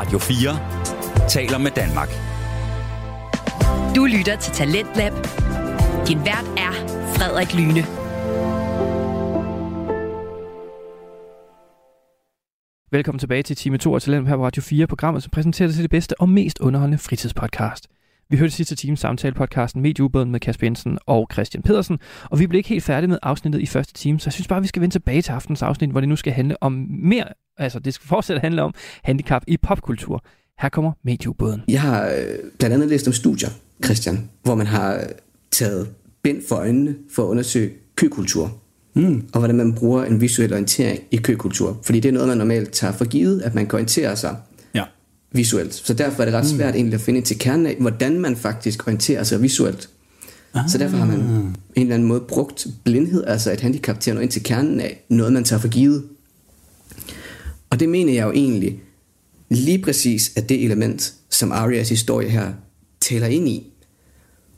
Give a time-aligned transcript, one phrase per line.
[0.00, 2.08] Radio 4 taler med Danmark.
[3.96, 5.12] Du lytter til Talentlab.
[6.08, 6.72] Din vært er
[7.16, 7.82] Frederik Lyne.
[12.92, 15.74] Velkommen tilbage til time 2 af Talent her på Radio 4, programmet, som præsenterer dig
[15.74, 17.88] til det bedste og mest underholdende fritidspodcast.
[18.30, 22.58] Vi hørte sidste time samtale-podcasten Medieubåden med Kasper Jensen og Christian Pedersen, og vi blev
[22.58, 24.94] ikke helt færdige med afsnittet i første time, så jeg synes bare, vi skal vende
[24.94, 27.24] tilbage til aftens afsnit, hvor det nu skal handle om mere,
[27.58, 30.24] altså det skal fortsætte handle om handicap i popkultur.
[30.58, 31.62] Her kommer Medieubåden.
[31.68, 33.50] Jeg har øh, blandt andet læst om studier,
[33.84, 35.04] Christian, hvor man har
[35.50, 35.88] taget
[36.22, 38.52] bind for øjnene for at undersøge køkultur.
[38.94, 39.28] Mm.
[39.32, 41.78] Og hvordan man bruger en visuel orientering i køkultur.
[41.82, 44.36] Fordi det er noget, man normalt tager for givet, at man kan orientere sig.
[45.32, 45.74] Visuelt.
[45.74, 48.86] Så derfor er det ret svært egentlig at finde til kernen af, hvordan man faktisk
[48.86, 49.88] orienterer sig visuelt.
[50.68, 51.24] Så derfor har man på
[51.74, 54.80] en eller anden måde brugt blindhed, altså et handicap, til at nå ind til kernen
[54.80, 56.04] af noget, man tager for givet.
[57.70, 58.80] Og det mener jeg jo egentlig
[59.48, 62.52] lige præcis er det element, som Arias historie her
[63.00, 63.72] taler ind i.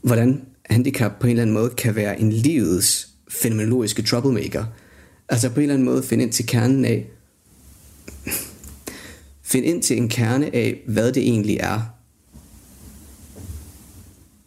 [0.01, 4.65] Hvordan handicap på en eller anden måde kan være en livets fænomenologiske troublemaker.
[5.29, 7.07] Altså på en eller anden måde finde ind til kernen af,
[9.53, 11.81] finde ind til en kerne af, hvad det egentlig er.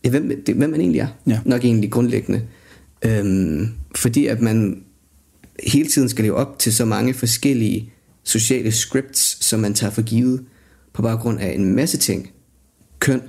[0.05, 1.09] Ja, hvem, det, hvem man egentlig er.
[1.27, 1.41] Ja.
[1.45, 2.43] Nok egentlig grundlæggende.
[3.03, 4.83] Øhm, fordi at man
[5.67, 10.03] hele tiden skal leve op til så mange forskellige sociale scripts, som man tager for
[10.03, 10.45] givet
[10.93, 12.31] på baggrund af en masse ting.
[12.99, 13.23] Køn,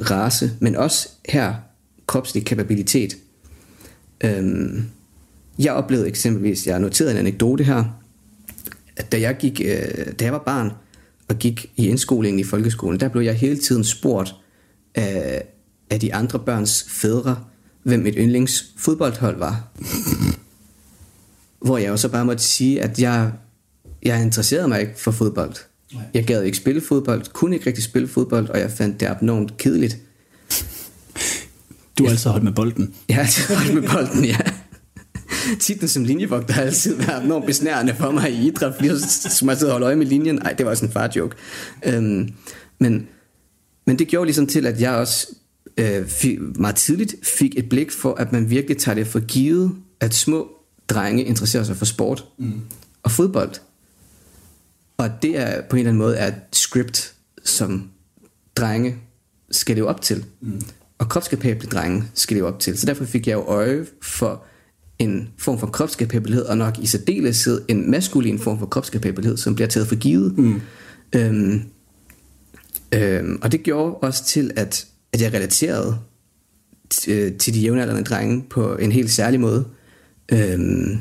[0.00, 1.54] race, men også her
[2.06, 3.16] kropslig kapabilitet.
[4.24, 4.84] Øhm,
[5.58, 7.84] jeg oplevede eksempelvis, jeg har noteret en anekdote her,
[8.96, 10.70] at da jeg, gik, øh, da jeg var barn
[11.28, 14.34] og gik i indskolingen i folkeskolen, der blev jeg hele tiden spurgt
[14.94, 15.44] af,
[15.90, 17.44] af de andre børns fædre,
[17.82, 19.68] hvem mit yndlings fodboldhold var.
[21.60, 23.32] Hvor jeg jo så bare måtte sige, at jeg,
[24.02, 25.54] jeg interesserede mig ikke for fodbold.
[26.14, 29.56] Jeg gad ikke spille fodbold, kunne ikke rigtig spille fodbold, og jeg fandt det abnormt
[29.56, 29.98] kedeligt.
[31.98, 32.94] Du har altid holdt med bolden.
[33.08, 34.38] Jeg har holdt med bolden, ja.
[35.60, 39.58] Titlen som linjevogter har altid været enormt besnærende for mig i idræt, fordi som jeg
[39.58, 40.34] sidder og holder øje med linjen.
[40.34, 41.36] Nej, det var også en far joke.
[41.86, 42.28] Øhm,
[42.80, 43.08] men,
[43.86, 45.26] men det gjorde ligesom til, at jeg også
[45.76, 49.72] øh, fik, meget tidligt fik et blik for, at man virkelig tager det for givet,
[50.00, 50.50] at små
[50.88, 52.60] drenge interesserer sig for sport mm.
[53.02, 53.50] og fodbold.
[54.96, 57.90] Og det er på en eller anden måde er et script, som
[58.56, 58.96] drenge
[59.50, 60.24] skal leve op til.
[60.40, 60.62] Mm.
[60.98, 62.78] Og kropskapable drenge skal leve op til.
[62.78, 64.44] Så derfor fik jeg jo øje for
[64.98, 69.68] en form for kropskapabilitet, og nok i særdeleshed en maskulin form for kropskapabilitet, som bliver
[69.68, 70.38] taget for givet.
[70.38, 70.60] Mm.
[71.14, 71.62] Øhm,
[72.94, 75.98] øhm, og det gjorde også til, at, at jeg relaterede
[76.94, 79.64] t- øh, til de jævnaldrende drenge på en helt særlig måde.
[80.32, 80.98] Øhm,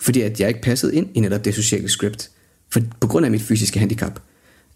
[0.00, 2.30] fordi at jeg ikke passede ind i netop det sociale script,
[2.72, 4.20] for, på grund af mit fysiske handicap.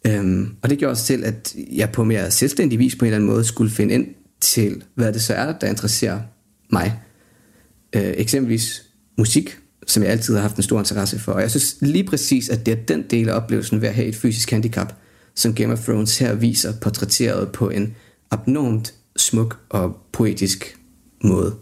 [0.06, 3.16] Øhm, og det gjorde også til, at jeg på mere selvstændig vis på en eller
[3.16, 4.06] anden måde skulle finde ind
[4.40, 6.20] til, hvad det så er, der interesserer
[6.72, 7.00] mig.
[7.96, 8.82] Øh, eksempelvis
[9.18, 11.32] musik, som jeg altid har haft en stor interesse for.
[11.32, 14.06] Og jeg synes lige præcis, at det er den del af oplevelsen ved at have
[14.06, 14.94] et fysisk handicap,
[15.34, 17.94] som Game of Thrones her viser portrætteret på en
[18.30, 20.78] abnormt smuk og poetisk
[21.24, 21.54] måde.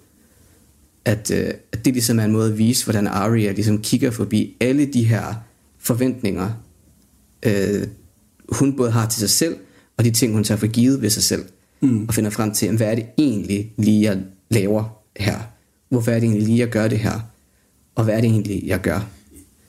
[1.05, 4.57] At, øh, at det ligesom er en måde at vise, hvordan Arya ligesom kigger forbi
[4.61, 5.35] alle de her
[5.79, 6.51] forventninger,
[7.47, 7.87] øh,
[8.49, 9.57] hun både har til sig selv,
[9.97, 11.45] og de ting, hun tager for givet ved sig selv,
[11.81, 12.05] mm.
[12.09, 15.54] og finder frem til, hvad er det egentlig lige, jeg laver her?
[15.95, 17.21] Hvorfor er det egentlig lige, jeg gør det her?
[17.95, 19.01] Og hvad er det egentlig, jeg gør?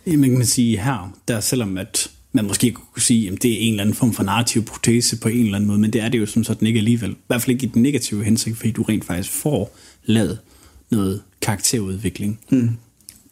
[0.07, 3.57] Jamen, kan man sige her, der selvom at man måske kunne sige, at det er
[3.59, 6.09] en eller anden form for narrativ protese på en eller anden måde, men det er
[6.09, 7.11] det jo som sådan ikke alligevel.
[7.11, 9.75] I hvert fald ikke i den negative hensigt, fordi du rent faktisk får
[10.05, 10.39] lavet
[10.91, 12.39] noget karakterudvikling.
[12.49, 12.69] Mm.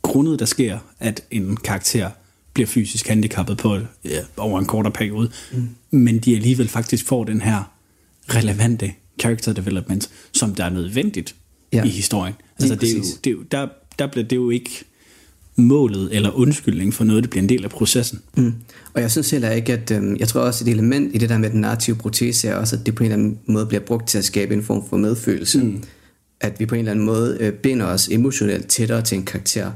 [0.02, 2.10] Grundet der sker, at en karakter
[2.54, 5.68] bliver fysisk handicappet på ja, over en kortere periode, mm.
[5.92, 7.72] men de alligevel faktisk får den her
[8.30, 11.36] relevante character development, som der er nødvendigt
[11.74, 11.84] Ja.
[11.84, 12.34] i historien.
[12.60, 13.68] Altså, det er jo, det er jo, der,
[14.00, 14.86] der bliver det jo ikke
[15.56, 18.20] målet eller undskyldning for noget, det bliver en del af processen.
[18.38, 18.54] Mm.
[18.94, 21.38] Og jeg synes heller ikke, at øhm, jeg tror også, et element i det der
[21.38, 24.08] med den narrative protese er også, at det på en eller anden måde bliver brugt
[24.08, 25.64] til at skabe en form for medfølelse.
[25.64, 25.84] Mm.
[26.42, 29.72] At vi på en eller anden måde øh, binder os emotionelt tættere til en karakter.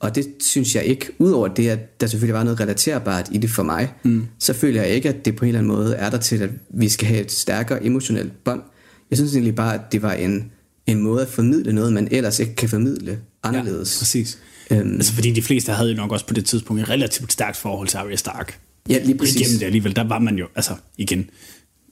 [0.00, 3.50] Og det synes jeg ikke, udover det, at der selvfølgelig var noget relaterbart i det
[3.50, 4.26] for mig, mm.
[4.38, 6.50] så føler jeg ikke, at det på en eller anden måde er der til, at
[6.70, 8.62] vi skal have et stærkere emotionelt bånd.
[9.10, 10.50] Jeg synes egentlig bare, at det var en,
[10.92, 13.96] en måde at formidle noget, man ellers ikke kan formidle anderledes.
[13.96, 14.38] Ja, præcis.
[14.70, 14.94] Øhm.
[14.94, 17.88] Altså fordi de fleste havde jo nok også på det tidspunkt et relativt stærkt forhold
[17.88, 18.60] til Arya Stark.
[18.88, 19.36] Ja, lige præcis.
[19.36, 21.30] Igennem det alligevel, der var man jo, altså igen,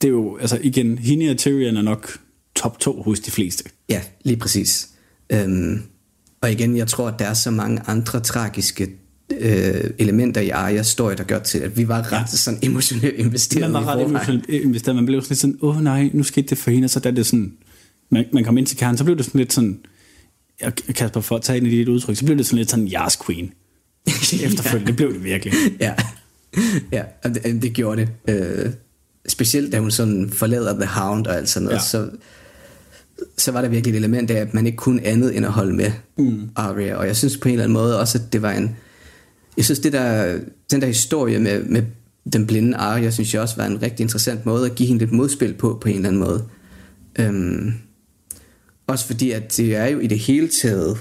[0.00, 2.18] det er jo, altså igen, hende og Tyrion er nok
[2.56, 3.64] top 2 hos de fleste.
[3.88, 4.88] Ja, lige præcis.
[5.32, 5.82] Øhm,
[6.40, 8.88] og igen, jeg tror, at der er så mange andre tragiske
[9.38, 12.36] øh, elementer i Arias story, der gør til, at vi var ret ja.
[12.36, 14.96] sådan emotionelt investeret Man var ret emotionelt investeret.
[14.96, 17.00] Man blev sådan lidt sådan, åh oh, nej, nu skete det for hende, og så
[17.00, 17.52] da det sådan,
[18.10, 19.80] man, man kom ind til kernen, så blev det sådan lidt sådan,
[20.94, 23.18] Kasper, for at tage ind i dit udtryk, så blev det sådan lidt sådan, Yas
[23.26, 23.52] Queen.
[24.46, 25.54] Efterfølgende, det blev det virkelig.
[25.80, 25.94] Ja,
[26.92, 28.34] ja og det, det gjorde det.
[28.34, 28.72] Øh,
[29.28, 31.98] specielt da hun sådan forlader The Hound og alt sådan noget, Ja.
[31.98, 32.06] ja.
[32.06, 32.10] så,
[33.36, 35.74] så var der virkelig et element af, at man ikke kunne andet end at holde
[35.74, 36.48] med mm.
[36.56, 36.96] Arya.
[36.96, 38.76] Og jeg synes på en eller anden måde også, at det var en...
[39.56, 40.38] Jeg synes, det der,
[40.70, 41.82] den der historie med, med
[42.32, 45.12] den blinde Arya, synes jeg også var en rigtig interessant måde at give hende lidt
[45.12, 46.44] modspil på, på en eller anden måde.
[47.18, 47.72] Øhm,
[48.90, 50.98] også fordi, at det er jo i det hele taget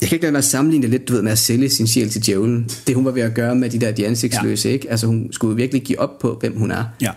[0.00, 2.10] jeg kan ikke lade at sammenligne det lidt, du ved, med at sælge sin sjæl
[2.10, 2.70] til djævlen.
[2.86, 4.74] Det hun var ved at gøre med de der de ansigtsløse, ja.
[4.74, 4.90] ikke?
[4.90, 6.84] Altså hun skulle virkelig give op på, hvem hun er.
[7.00, 7.12] Ja.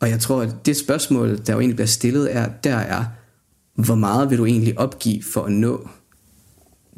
[0.00, 3.04] Og jeg tror, at det spørgsmål, der jo egentlig bliver stillet, er, der er,
[3.74, 5.88] hvor meget vil du egentlig opgive for at nå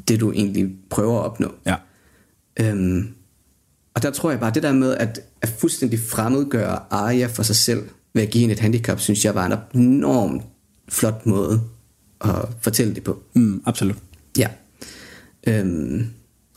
[0.07, 1.51] det, du egentlig prøver at opnå?
[1.65, 1.75] Ja.
[2.59, 3.07] Øhm,
[3.95, 7.55] og der tror jeg bare, det der med at, at fuldstændig fremmedgøre Arya for sig
[7.55, 10.43] selv, ved at give hende et handicap, synes jeg var en enormt
[10.89, 11.61] flot måde
[12.21, 13.23] at fortælle det på.
[13.33, 13.95] Mm, absolut.
[14.37, 14.47] Ja.
[15.47, 16.07] Øhm,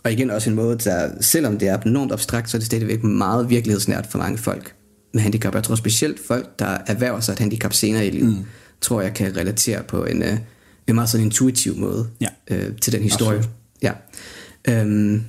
[0.04, 3.02] og igen også en måde, der, selvom det er enormt abstrakt, så er det stadigvæk
[3.02, 4.74] meget virkelighedsnært for mange folk
[5.14, 5.54] med handicap.
[5.54, 8.44] Jeg tror specielt folk, der erhverver sig et handicap senere i livet, mm.
[8.80, 10.38] tror jeg kan relatere på en, øh,
[10.86, 12.28] en meget sådan intuitiv måde Ja.
[12.50, 13.38] øh, til den historie.
[13.38, 13.56] Absolut.
[13.82, 13.92] Ja.
[14.68, 15.24] Øhm,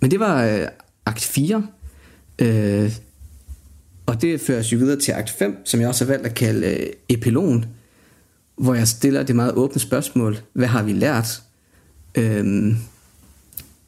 [0.00, 0.66] men det var øh,
[1.06, 1.66] akt 4.
[2.38, 2.92] Øh,
[4.06, 6.34] og det fører os jo videre til akt 5, som jeg også har valgt at
[6.34, 7.64] kalde øh, epilogen,
[8.58, 10.38] hvor jeg stiller det meget åbne spørgsmål.
[10.52, 11.42] Hvad har vi lært?
[12.14, 12.76] Øhm,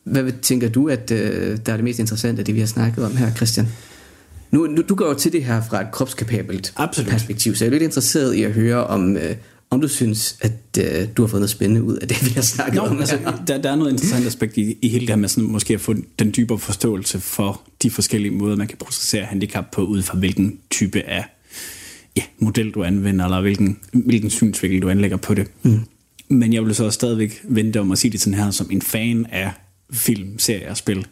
[0.04, 3.04] hvad tænker du, at øh, der er det mest interessante af det, vi har snakket
[3.04, 3.68] om her, Christian?
[4.50, 7.10] Nu, nu du går jo til det her fra et kropskapabelt Absolut.
[7.10, 9.36] perspektiv, så jeg er lidt interesseret i at høre, om, øh,
[9.70, 12.42] om du synes, at øh, du har fået noget spændende ud af det, vi har
[12.42, 15.16] snakket Nå, om altså, der, der er noget interessant aspekt i, i hele det her
[15.16, 19.24] med sådan, måske at få den dybere forståelse for de forskellige måder, man kan processere
[19.24, 21.24] handicap på, ud fra hvilken type af
[22.16, 25.46] ja, model du anvender, eller hvilken, hvilken synsvinkel du anlægger på det.
[25.62, 25.80] Mm.
[26.28, 29.26] Men jeg vil så stadigvæk vente om at sige det sådan her, som en fan
[29.26, 29.50] af
[29.92, 31.06] film, serier og spil.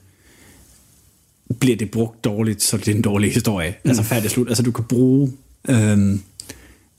[1.61, 3.75] Bliver det brugt dårligt, så er det en dårlig historie.
[3.85, 3.91] Mm.
[3.91, 4.49] Altså færdig slut.
[4.49, 5.33] Altså du kan bruge...
[5.69, 6.21] Øhm,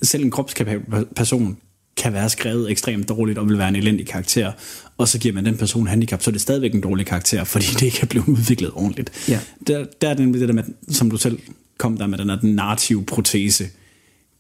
[0.01, 1.57] selv en kropskapabel person
[1.97, 4.51] kan være skrevet ekstremt dårligt og vil være en elendig karakter,
[4.97, 7.65] og så giver man den person handicap, så er det stadigvæk en dårlig karakter, fordi
[7.79, 9.11] det ikke er blevet udviklet ordentligt.
[9.29, 9.39] Ja.
[9.67, 11.39] Der, der er det det der med, som du selv
[11.77, 13.67] kom der med, den her narrative protese.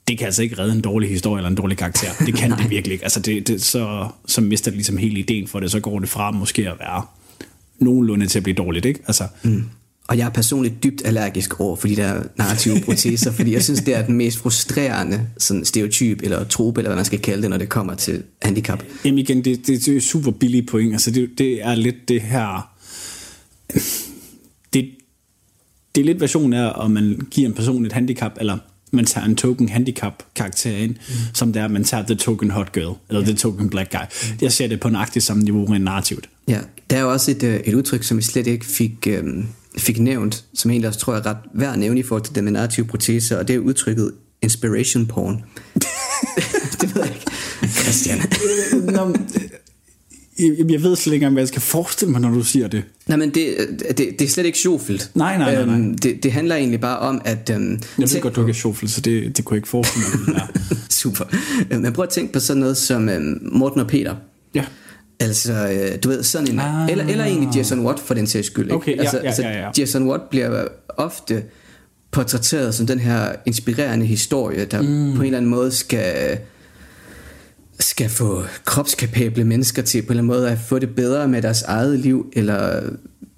[0.09, 2.07] Det kan altså ikke redde en dårlig historie eller en dårlig karakter.
[2.25, 3.05] Det kan det virkelig ikke.
[3.05, 6.09] Altså det, det, så, så mister det ligesom hele ideen for det, så går det
[6.09, 7.03] fra måske at være
[7.79, 8.99] nogenlunde til at blive dårligt, ikke?
[9.07, 9.63] Altså, mm.
[10.07, 13.81] Og jeg er personligt dybt allergisk over for de der narrative proteser, fordi jeg synes,
[13.81, 17.49] det er den mest frustrerende sådan stereotyp eller trope, eller hvad man skal kalde det,
[17.49, 18.83] når det kommer til handicap.
[19.05, 20.93] Jamen igen, det, det, det er super billige point.
[20.93, 22.69] Altså det, det er lidt det her...
[24.73, 24.89] Det,
[25.95, 28.57] det er lidt version af, om man giver en person et handicap, eller
[28.91, 31.13] man tager en token handicap karakter ind, mm.
[31.33, 34.31] som det er, at man tager the token hot girl, eller the token black guy.
[34.31, 34.37] Mm.
[34.41, 36.29] Jeg ser det på nøjagtigt samme niveau rent narrativt.
[36.47, 36.59] Ja,
[36.89, 39.47] der er jo også et, øh, et udtryk, som vi slet ikke fik, øhm,
[39.77, 42.35] fik nævnt, som egentlig også tror jeg er ret værd at nævne i forhold til
[42.35, 45.43] det med narrative proteser, og det er udtrykket inspiration porn.
[46.81, 47.31] det ved jeg ikke.
[47.67, 48.19] Christian.
[48.93, 49.15] Nå,
[50.69, 52.83] jeg, ved slet ikke engang, hvad jeg skal forestille mig, når du siger det.
[53.07, 53.55] Nej, men det,
[53.87, 55.11] det, det er slet ikke sjovfyldt.
[55.15, 55.75] Nej, nej, nej, nej.
[55.75, 57.51] Øhm, det, det handler egentlig bare om, at...
[57.53, 59.67] Øhm, Jeg ved tænk godt, du ikke er sjovfuld, så det, det kunne jeg ikke
[59.67, 60.35] forestille mig.
[60.35, 60.75] er.
[60.89, 61.25] Super.
[61.71, 64.15] Øh, Men prøv at tænke på sådan noget som øhm, Morten og Peter.
[64.55, 64.65] Ja.
[65.19, 66.59] Altså, øh, du ved, sådan en...
[66.59, 66.89] Ah.
[66.91, 68.65] Eller, eller egentlig Jason Watt, for den sags skyld.
[68.65, 68.75] Ikke?
[68.75, 69.69] Okay, ja, altså, ja, altså, ja, ja.
[69.77, 70.65] Jason Watt bliver
[70.97, 71.43] ofte
[72.11, 75.13] portrætteret som den her inspirerende historie, der mm.
[75.15, 76.37] på en eller anden måde skal
[77.79, 81.41] skal få kropskapable mennesker til på en eller anden måde at få det bedre med
[81.41, 82.81] deres eget liv, eller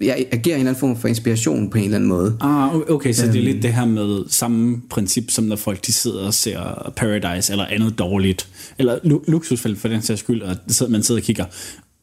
[0.00, 2.36] ja, agere en eller anden form for inspiration på en eller anden måde.
[2.40, 3.32] Ah, okay, så øhm.
[3.32, 6.92] det er lidt det her med samme princip, som når folk de sidder og ser
[6.96, 10.56] Paradise eller andet dårligt, eller lu- luksusfælde for den sags skyld, og
[10.88, 11.44] man sidder og kigger,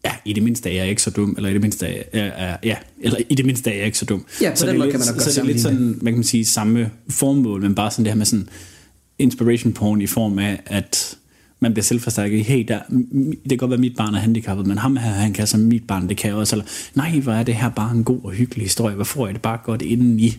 [0.05, 2.58] ja, i det mindste er jeg ikke så dum, eller i det mindste er jeg,
[2.63, 4.25] ja, eller i det mindste er jeg ikke så dum.
[4.41, 6.13] Ja, på så den måde lidt, kan man nok Så det er lidt sådan, man
[6.13, 8.50] kan sige, samme formål, men bare sådan det her med sådan
[9.19, 11.17] inspiration porn i form af, at
[11.60, 12.80] man bliver selvforstærket hey, der,
[13.20, 15.60] det kan godt være, at mit barn er handicappet, men ham her, han kan som
[15.60, 16.56] mit barn, det kan jeg også.
[16.56, 19.34] Eller, nej, hvor er det her bare en god og hyggelig historie, hvor får jeg
[19.34, 20.38] det bare godt inden i?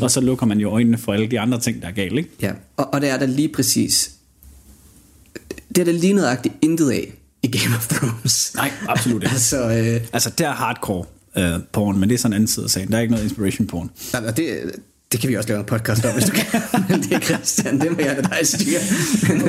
[0.00, 2.28] Og så lukker man jo øjnene for alle de andre ting, der er galt, ikke?
[2.42, 4.10] Ja, og, og det er der lige præcis,
[5.68, 7.12] det er der lige nøjagtigt intet af
[7.42, 8.52] i Game of Thrones.
[8.54, 9.32] Nej, absolut ikke.
[9.32, 11.04] altså, øh, Altså, der er hardcore
[11.36, 12.90] uh, porn, men det er sådan en anden side af sagen.
[12.90, 13.90] Der er ikke noget inspiration porn.
[14.26, 14.60] og det,
[15.12, 16.60] Det kan vi også lave en podcast om, hvis du kan.
[16.88, 18.80] Men det er Christian, det må jeg lade dig styre.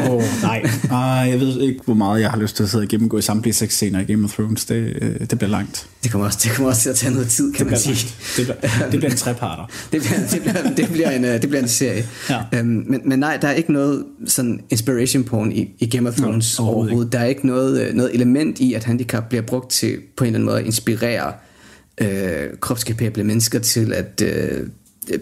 [0.03, 0.62] Åh, oh, nej.
[0.84, 3.22] Uh, jeg ved ikke, hvor meget jeg har lyst til at sidde og gennemgå i
[3.22, 4.65] samtlige seks scener i Game of Thrones.
[4.65, 5.88] Det, øh, det bliver langt.
[6.03, 7.96] Det kommer, også, det kommer også til at tage noget tid, kan Det man bliver,
[7.96, 8.13] sige.
[8.38, 8.38] langt.
[8.38, 9.65] det, bliver, det bliver en treparter.
[9.91, 12.05] Det bliver, det, bliver, det, bliver en, øh, det bliver en serie.
[12.29, 12.41] Ja.
[12.53, 16.15] Øhm, men, men nej, der er ikke noget sådan inspiration porn i, i Game of
[16.15, 17.13] Thrones no, overhovedet overhovedet.
[17.13, 20.27] Der er ikke noget, øh, noget element i, at handicap bliver brugt til på en
[20.27, 21.34] eller anden måde at inspirere
[22.01, 24.67] øh, kropskapable mennesker til at øh,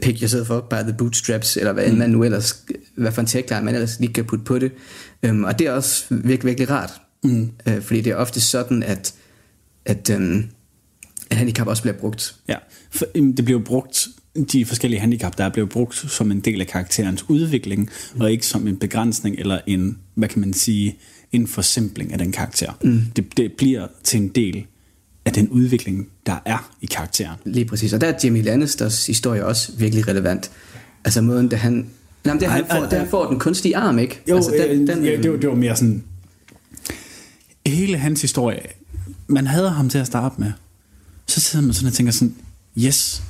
[0.01, 1.97] pick yourself up by the bootstraps, eller hvad mm.
[1.97, 4.71] man nu ellers, hvad for en tagline man ellers lige kan putte på det.
[5.23, 6.91] Øhm, og det er også virkelig, virkelig rart.
[7.23, 7.51] Mm.
[7.67, 9.13] Øh, fordi det er ofte sådan, at,
[9.85, 10.43] at, øhm,
[11.29, 12.35] at handicap også bliver brugt.
[12.47, 12.55] Ja,
[12.91, 14.07] for, det bliver brugt,
[14.51, 18.21] de forskellige handicap, der er blevet brugt som en del af karakterens udvikling, mm.
[18.21, 20.97] og ikke som en begrænsning eller en, hvad kan man sige,
[21.31, 22.71] en forsimpling af den karakter.
[22.83, 23.01] Mm.
[23.15, 24.65] Det, det bliver til en del
[25.25, 27.37] af den udvikling, der er i karakteren.
[27.45, 27.93] Lige præcis.
[27.93, 30.51] Og der er Jamie Lannisters historie også virkelig relevant.
[31.03, 31.73] Altså måden, da han...
[31.73, 34.21] Nej, men det, han, får, det, han får den kunstige arm, ikke?
[34.29, 36.03] Jo, altså, den, den, ja, det, var, det var mere sådan...
[37.65, 38.61] Hele hans historie,
[39.27, 40.51] man havde ham til at starte med.
[41.27, 42.35] Så sidder man sådan og tænker sådan,
[42.77, 43.23] yes,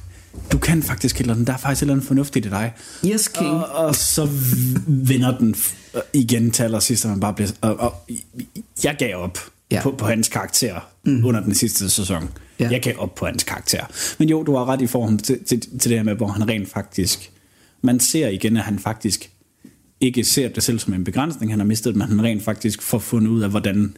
[0.52, 2.74] du kan faktisk et eller andet, der er faktisk et eller andet fornuftigt i dig.
[3.06, 3.50] Yes, King.
[3.50, 4.30] Og, og så
[4.88, 5.56] vender den
[6.14, 7.50] igen til allersidst, og man bare bliver...
[7.62, 8.10] Og, og
[8.84, 9.38] jeg gav op
[9.72, 9.82] Ja.
[9.82, 11.26] på, på hans karakter mm.
[11.26, 12.30] under den sidste sæson.
[12.60, 12.70] Ja.
[12.70, 13.86] Jeg gav op på hans karakter.
[14.20, 16.50] Men jo, du har ret i forhold til, til, til det her med, hvor han
[16.50, 17.32] rent faktisk...
[17.82, 19.30] Man ser igen, at han faktisk
[20.02, 23.00] ikke ser det selv som en begrænsning, han har mistet, men han rent faktisk får
[23.00, 23.98] fundet ud af, hvordan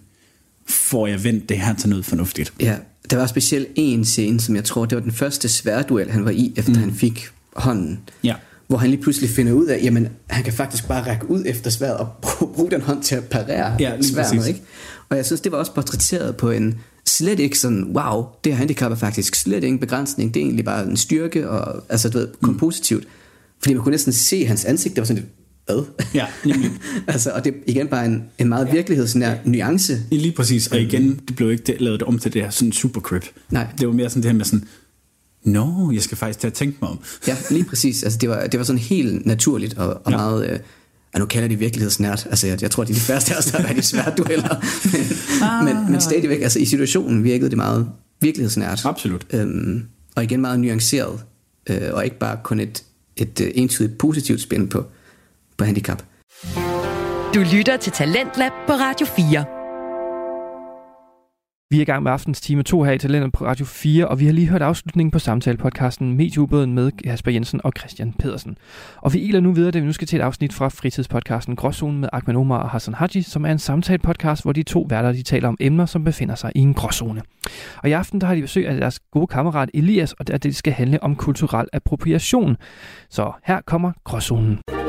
[0.68, 2.54] får jeg vendt det her til noget fornuftigt.
[2.60, 2.78] Ja,
[3.10, 6.32] der var specielt en scene, som jeg tror, det var den første sværduel, han var
[6.32, 6.80] i, efter mm.
[6.80, 8.00] han fik hånden.
[8.24, 8.36] Ja.
[8.68, 11.70] Hvor han lige pludselig finder ud af, jamen, han kan faktisk bare række ud efter
[11.70, 14.62] sværet og bruge, den hånd til at parere Ja, sværet, ikke?
[15.14, 18.58] Og jeg synes, det var også portrætteret på en slet ikke sådan, wow, det her
[18.58, 22.10] handicap er faktisk slet ikke en begrænsning, det er egentlig bare en styrke, og altså,
[22.10, 22.60] du ved, kun Mm.
[22.60, 23.08] positivt.
[23.62, 25.32] Fordi man kunne næsten se hans ansigt, det var sådan lidt,
[25.66, 25.84] hvad?
[26.14, 26.72] Ja, nemlig.
[27.08, 30.02] altså, og det er igen bare en, en meget virkelighedsnær nuance.
[30.12, 33.02] Lige præcis, og igen, det blev ikke det, lavet om til det her sådan super
[33.02, 33.26] crip.
[33.52, 33.68] Nej.
[33.80, 34.68] Det var mere sådan det her med sådan,
[35.44, 37.00] no, jeg skal faktisk til at tænke mig om.
[37.28, 38.04] Ja, lige præcis.
[38.04, 40.12] Altså, det, var, det var sådan helt naturligt og, og ja.
[40.12, 40.18] Ja.
[40.18, 40.50] meget...
[40.50, 40.60] Øh,
[41.14, 42.28] ja, nu kalder de virkelighedsnært.
[42.30, 44.14] Altså, jeg, jeg tror, det er de færreste af os, der har været i svære
[44.18, 44.56] dueller.
[44.94, 45.66] Men, Ah.
[45.66, 47.90] men, men stadigvæk, altså i situationen virkede det meget
[48.22, 48.86] virkelighedsnært.
[48.86, 49.26] Absolut.
[49.34, 49.84] Øhm,
[50.16, 51.20] og igen meget nuanceret.
[51.70, 52.84] Øh, og ikke bare kun et,
[53.18, 54.86] et øh, entydigt positivt spin på,
[55.58, 56.04] på handicap.
[57.36, 59.63] Du lytter til Talentlab på Radio 4.
[61.74, 64.20] Vi er i gang med aftens time 2 her i Talentet på Radio 4, og
[64.20, 68.58] vi har lige hørt afslutningen på samtalepodcasten Medieubåden med Kasper Jensen og Christian Pedersen.
[68.98, 72.02] Og vi iler nu videre, da vi nu skal til et afsnit fra fritidspodcasten Gråzonen
[72.02, 75.24] med Ahmed Omar og Hassan Haji, som er en samtalepodcast, hvor de to værter de
[75.24, 77.22] taler om emner, som befinder sig i en gråzone.
[77.78, 80.56] Og i aften der har de besøg af deres gode kammerat Elias, og det, det
[80.56, 82.58] skal handle om kulturel appropriation.
[83.10, 84.83] Så her kommer Gråzonen.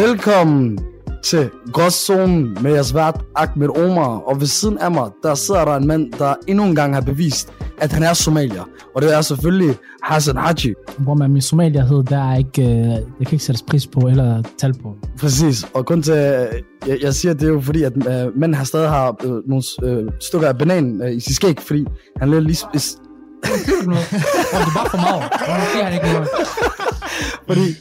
[0.00, 0.78] Velkommen
[1.24, 4.18] til Gråzonen med jeres vært Ahmed Omar.
[4.18, 7.00] Og ved siden af mig, der sidder der en mand, der endnu en gang har
[7.00, 8.64] bevist, at han er somalier.
[8.94, 10.74] Og det er selvfølgelig Hassan Haji.
[10.98, 14.42] Hvor man min somalierhed, der er ikke, øh, det kan ikke sættes pris på eller
[14.58, 14.96] tal på.
[15.18, 15.66] Præcis.
[15.74, 16.54] Og grund til, at
[16.86, 19.62] jeg, jeg siger, det er jo fordi, at øh, manden har stadig har øh, nogle
[19.82, 21.84] øh, stykker af banan øh, i sit skæg, fordi
[22.16, 22.64] han lidt lige...
[22.64, 22.80] Åh,
[23.50, 23.86] det
[24.52, 25.32] er bare for meget.
[25.74, 26.28] Det er ikke noget.
[27.48, 27.74] fordi,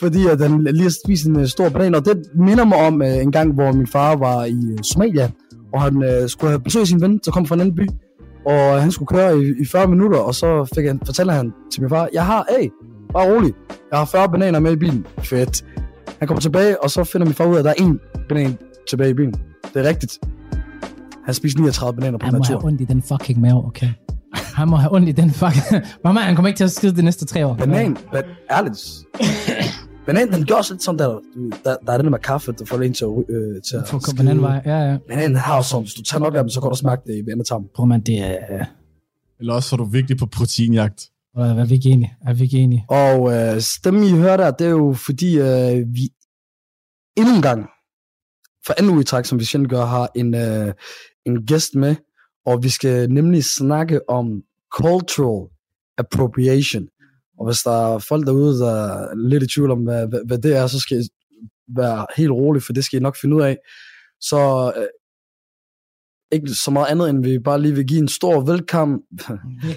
[0.00, 3.02] fordi at han lige har spist en øh, stor banan, og det minder mig om
[3.02, 5.30] øh, en gang, hvor min far var i øh, Somalia,
[5.72, 7.88] og han øh, skulle have besøg sin ven, der kom fra en anden by,
[8.46, 11.82] og han skulle køre i, i 40 minutter, og så fik han, fortæller han til
[11.82, 12.68] min far, jeg har, hey,
[13.12, 13.52] bare rolig,
[13.90, 15.06] jeg har 40 bananer med i bilen.
[15.18, 15.64] Fedt.
[16.18, 18.58] Han kommer tilbage, og så finder min far ud af, at der er en banan
[18.88, 19.34] tilbage i bilen.
[19.74, 20.18] Det er rigtigt.
[21.24, 23.88] Han spiste 39 bananer på Han må have ondt i den fucking mave, okay?
[24.32, 25.84] Han må have ondt i den fucking...
[26.04, 27.54] Mamma, han kommer ikke til at skide de næste tre år.
[27.54, 28.78] Banan, but ærligt.
[30.06, 32.64] Banan, den gør også lidt sådan der, du- der, der er det med kaffe, der
[32.64, 34.62] får en til at, øh, til at den anden vej.
[34.66, 34.98] Ja, ja.
[35.08, 37.14] Bananen har også sådan, hvis du tager nok af dem, så kan du smage det
[37.14, 37.68] i endetarmen.
[37.74, 38.64] Prøv man, det er...
[39.40, 41.10] Eller også er du virkelig på proteinjagt.
[41.38, 42.16] Øh, er vi ikke enige?
[42.26, 42.84] Er vi ikke enige?
[42.88, 46.08] Og øh, stemmen, I hører der, det er jo fordi, øh, vi
[47.16, 47.66] endnu en gang,
[48.66, 50.72] for anden uge i træk, som vi sjældent gør, har en, øh,
[51.26, 51.96] en gæst med,
[52.46, 54.42] og vi skal nemlig snakke om
[54.80, 55.48] cultural
[55.98, 56.88] appropriation.
[57.38, 60.38] Og hvis der er folk derude, der er lidt i tvivl om, hvad, hvad, hvad
[60.38, 61.08] det er, så skal I
[61.76, 63.56] være helt rolig, for det skal I nok finde ud af.
[64.20, 64.86] Så øh,
[66.32, 69.00] ikke så meget andet, end vi bare lige vil give en stor velkommen,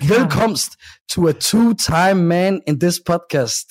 [0.07, 0.71] velkomst
[1.11, 3.67] to a two-time man in this podcast.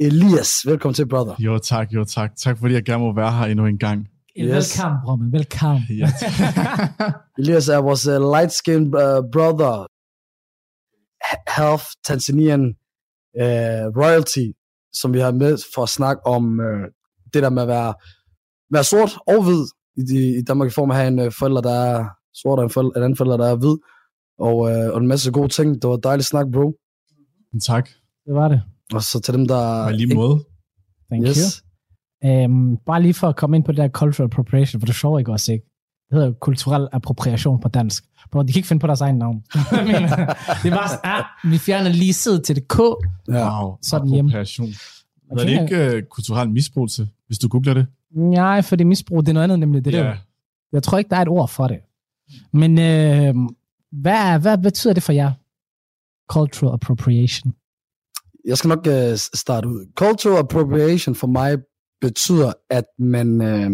[0.00, 1.34] Elias, velkommen til, brother.
[1.38, 2.36] Jo tak, jo tak.
[2.36, 4.08] Tak fordi jeg gerne må være her endnu en gang.
[4.38, 4.78] Yes.
[4.78, 5.32] Velkommen, bror, man.
[5.32, 5.82] Velkommen.
[7.38, 9.86] Elias er vores uh, light-skinned uh, brother,
[11.26, 12.74] H- half Tanzanian
[13.44, 14.46] uh, royalty,
[14.92, 16.84] som vi har med for at snakke om uh,
[17.34, 17.94] det der med at være,
[18.70, 19.62] være sort og hvid
[19.96, 22.58] i, de, i Danmark i form af at have en uh, forælder, der er sort,
[22.58, 23.76] og en, forælder, en anden forælder, der er hvid,
[24.38, 25.82] og, uh, og en masse gode ting.
[25.82, 26.74] Det var dejligt snak, bro.
[27.62, 27.88] tak.
[28.26, 28.62] Det var det.
[28.94, 29.88] Og så til dem, der...
[29.88, 30.44] I lige måde.
[31.10, 31.36] Thank yes.
[31.36, 31.66] you.
[32.24, 34.96] Øhm, bare lige for at komme ind på det der cultural appropriation, for det er
[34.96, 35.64] sjovt ikke også, ikke?
[36.08, 38.04] Det hedder jo kulturel appropriation på dansk.
[38.32, 39.44] Bro, de kan ikke finde på deres egen navn.
[39.72, 40.08] Jeg mener,
[40.62, 42.78] det er bare sådan, ah, vi fjerner lige sid til det K.
[42.78, 43.62] Ja.
[43.64, 43.76] Wow.
[43.82, 44.30] Så er den hjemme.
[44.30, 44.68] appropriation.
[44.68, 44.72] Er
[45.32, 45.44] Okay.
[45.44, 47.86] det ikke uh, kulturel misbrugelse, hvis du googler det?
[48.14, 49.84] Nej, for det misbrug, det er noget andet nemlig.
[49.84, 49.98] Det Ja.
[49.98, 50.16] der.
[50.72, 51.78] Jeg tror ikke, der er et ord for det.
[52.52, 53.34] Men øh,
[53.92, 55.32] hvad, hvad betyder det for jer?
[56.30, 57.54] Cultural appropriation.
[58.46, 59.86] Jeg skal nok uh, starte ud.
[59.94, 61.58] Cultural appropriation for mig
[62.00, 63.72] betyder, at man uh,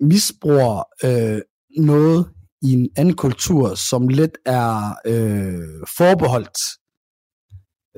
[0.00, 1.38] misbruger uh,
[1.78, 2.30] noget
[2.62, 6.58] i en anden kultur, som lidt er øh, forbeholdt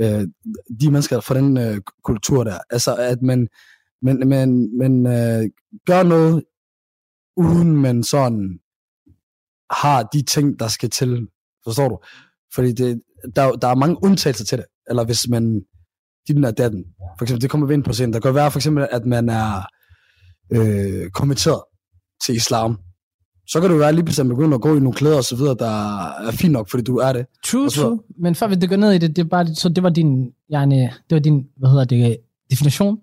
[0.00, 0.28] øh,
[0.80, 2.58] de mennesker fra den øh, kultur der.
[2.70, 3.48] Altså, at man,
[4.02, 5.50] man, man, man øh,
[5.86, 6.44] gør noget,
[7.36, 8.58] uden man sådan
[9.70, 11.28] har de ting, der skal til.
[11.64, 11.98] Forstår du?
[12.54, 13.02] Fordi det,
[13.36, 14.66] der, der er mange undtagelser til det.
[14.88, 15.62] Eller hvis man,
[16.28, 16.84] din er datten,
[17.18, 18.12] for eksempel, det kommer vi ind på scenen.
[18.12, 19.62] Der kan være for eksempel, at man er
[20.52, 21.62] øh, kommenteret
[22.24, 22.78] til islam.
[23.46, 25.56] Så kan du være lige pludselig begynde at gå i nogle klæder og så videre,
[25.58, 25.96] der
[26.28, 27.26] er fint nok, fordi du er det.
[27.46, 28.00] True, true.
[28.18, 30.80] Men før vi dykker ned i det, det, er bare, så det var din, yani,
[30.80, 32.16] det var din, hvad hedder det,
[32.50, 32.98] definition?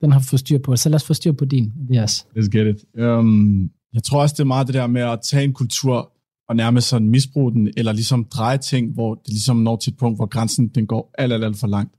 [0.00, 0.76] Den har vi fået styr på.
[0.76, 2.26] Så lad os få styr på din, Elias.
[2.36, 3.00] Let's get it.
[3.02, 6.12] Um, jeg tror også, det er meget det der med at tage en kultur
[6.48, 9.98] og nærmest sådan misbruge den, eller ligesom dreje ting, hvor det ligesom når til et
[9.98, 11.94] punkt, hvor grænsen den går alt, alt, alt for langt.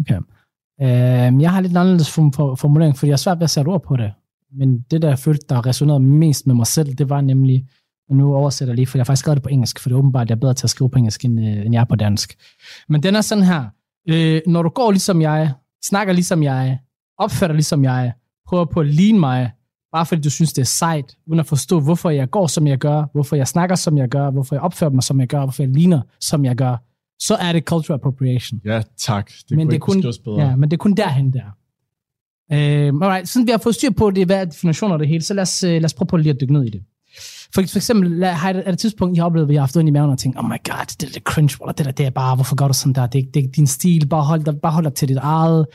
[0.00, 0.16] Okay.
[0.82, 3.50] Øhm, jeg har lidt en anderledes form for formulering, fordi jeg er svært ved at
[3.50, 4.12] sætte ord på det.
[4.56, 7.66] Men det, der jeg følte, der resonerede mest med mig selv, det var nemlig,
[8.10, 9.94] og nu oversætter jeg lige, for jeg har faktisk skrevet det på engelsk, for det
[9.94, 11.80] er åbenbart, at jeg er bedre til at skrive på engelsk, end, øh, end jeg
[11.80, 12.36] er på dansk.
[12.88, 13.64] Men den er sådan her.
[14.08, 15.52] Øh, når du går ligesom jeg,
[15.84, 16.78] snakker ligesom jeg,
[17.18, 18.12] opfører dig ligesom jeg,
[18.48, 19.50] prøver på at ligne mig,
[19.92, 22.78] bare fordi du synes, det er sejt, uden at forstå, hvorfor jeg går, som jeg
[22.78, 25.62] gør, hvorfor jeg snakker, som jeg gør, hvorfor jeg opfører mig, som jeg gør, hvorfor
[25.62, 26.76] jeg ligner, som jeg gør,
[27.20, 28.60] så er det cultural appropriation.
[28.64, 29.30] Ja, tak.
[29.48, 30.48] Det men kunne det ikke kun, bedre.
[30.48, 31.56] ja, men det er kun derhen der.
[32.52, 35.22] Øhm, alright, siden vi har fået styr på det, hvad er definitioner af det hele,
[35.22, 36.82] så lad os, øh, lad os prøve på lige at dykke ned i det.
[37.54, 39.88] For, for eksempel, er der et tidspunkt, I har oplevet, hvor I har haft ondt
[39.88, 42.10] i maven og tænkt, oh my god, det er lidt cringe, det der, det er
[42.10, 44.54] bare, hvorfor gør du sådan der, det, er- det er din stil, bare hold dig,
[44.62, 45.66] bare hold dig til dit eget.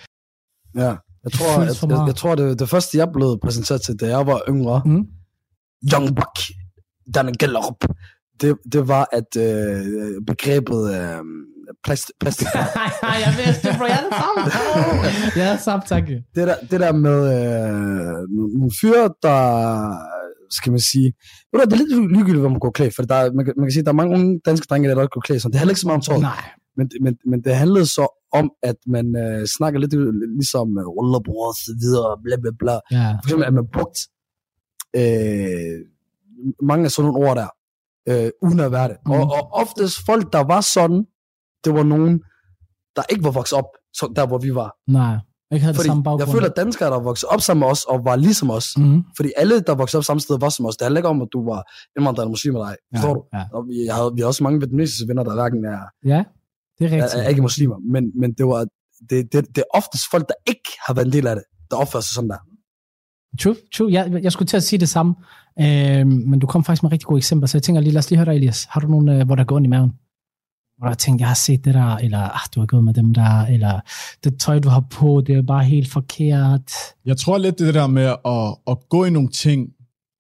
[0.76, 0.96] Ja.
[1.24, 4.28] Jeg tror, jeg, jeg, jeg tror det, det første, jeg blev præsenteret til, da jeg
[4.28, 5.06] var yngre, Mm.
[5.94, 6.40] Young Buck,
[7.16, 7.86] Dan Gellerup,
[8.42, 9.86] det, det var, at øh,
[10.28, 11.20] begrebet øh,
[11.84, 12.48] plast, plastik,
[13.26, 14.42] jeg vidste det, bro, jeg er det samme.
[15.44, 16.08] jeg er samme, tak.
[16.08, 19.42] det der, det der med øh, nogle fyre, der,
[20.58, 23.04] skal man sige, ved du, hvad, det er lidt ligegyldigt, hvor man går klædt, for
[23.04, 25.12] der, er- man, kan, man kan sige, der er mange unge danske drenge, der godt
[25.12, 25.52] går klædt sådan.
[25.52, 26.44] Det handler ikke så meget om tøjet, Nej.
[26.78, 29.94] men, men, men det handlede så om, at man øh, snakker lidt
[30.40, 32.76] ligesom øh, rullerbror og så videre, bla bla bla.
[32.98, 33.08] Ja.
[33.12, 34.00] For eksempel, at man brugt
[35.02, 35.78] øh,
[36.70, 37.50] mange af sådan nogle ord der,
[38.10, 38.98] øh, uden at være det.
[39.06, 39.12] Mm.
[39.12, 41.06] Og, og oftest folk, der var sådan,
[41.64, 42.14] det var nogen,
[42.96, 44.76] der ikke var vokset op, så der hvor vi var.
[44.88, 45.18] Nej.
[45.54, 46.22] Ikke havde det Fordi samme baggrund.
[46.28, 49.04] jeg føler, at danskere, der voksede op sammen med os, og var ligesom os, mm.
[49.18, 50.78] fordi alle, der voksede op samme sted, var som os.
[50.78, 51.62] Det handler ikke om, at du var
[51.98, 52.76] indvandrer eller muslim eller ej.
[52.96, 53.22] Forstår du?
[53.34, 53.44] Ja.
[53.54, 56.24] Og vi, jeg havde, vi har også mange vietnamesiske venner, der hverken er, ja,
[56.80, 57.24] det er er, rigtigt.
[57.24, 58.66] er ikke muslimer, men, men det, var,
[59.10, 61.78] det, det, det er oftest folk, der ikke har været en del af det, der
[61.78, 62.42] opfører sig sådan der.
[63.42, 63.92] True, true.
[63.92, 65.16] Jeg, jeg skulle til at sige det samme,
[65.60, 68.10] øh, men du kom faktisk med rigtig gode eksempler, så jeg tænker lige, lad os
[68.10, 68.68] lige høre dig, Elias.
[68.70, 69.92] Har du nogen, øh, hvor der går ondt i maven?
[70.82, 73.14] Hvor jeg tænkte, jeg har set det der, eller ah, du har gået med dem
[73.14, 73.80] der, eller
[74.24, 76.72] det tøj, du har på, det er bare helt forkert.
[77.06, 79.70] Jeg tror lidt det der med at, at gå i nogle ting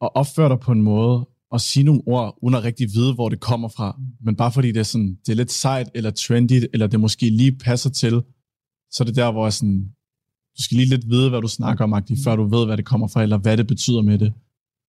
[0.01, 3.29] og opføre dig på en måde og sige nogle ord, uden at rigtig vide, hvor
[3.29, 3.99] det kommer fra.
[4.21, 7.29] Men bare fordi det er, sådan, det er lidt sejt eller trendy, eller det måske
[7.29, 8.21] lige passer til,
[8.91, 9.83] så er det der, hvor jeg sådan,
[10.57, 13.07] du skal lige lidt vide, hvad du snakker om, før du ved, hvad det kommer
[13.07, 14.33] fra, eller hvad det betyder med det.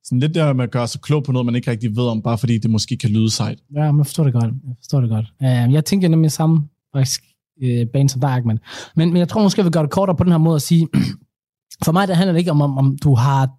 [0.05, 2.23] Sådan lidt der med at gøre sig klog på noget, man ikke rigtig ved om,
[2.23, 3.59] bare fordi det måske kan lyde sejt.
[3.75, 4.45] Ja, men jeg forstår det godt.
[4.45, 5.27] Jeg forstår det godt.
[5.41, 6.63] Uh, jeg tænker nemlig samme
[6.97, 7.23] faktisk,
[7.63, 8.59] uh, bane som dig, Men,
[8.97, 10.89] men jeg tror måske, jeg vil gøre det kortere på den her måde at sige,
[11.85, 13.51] for mig der handler det ikke om, om, om du har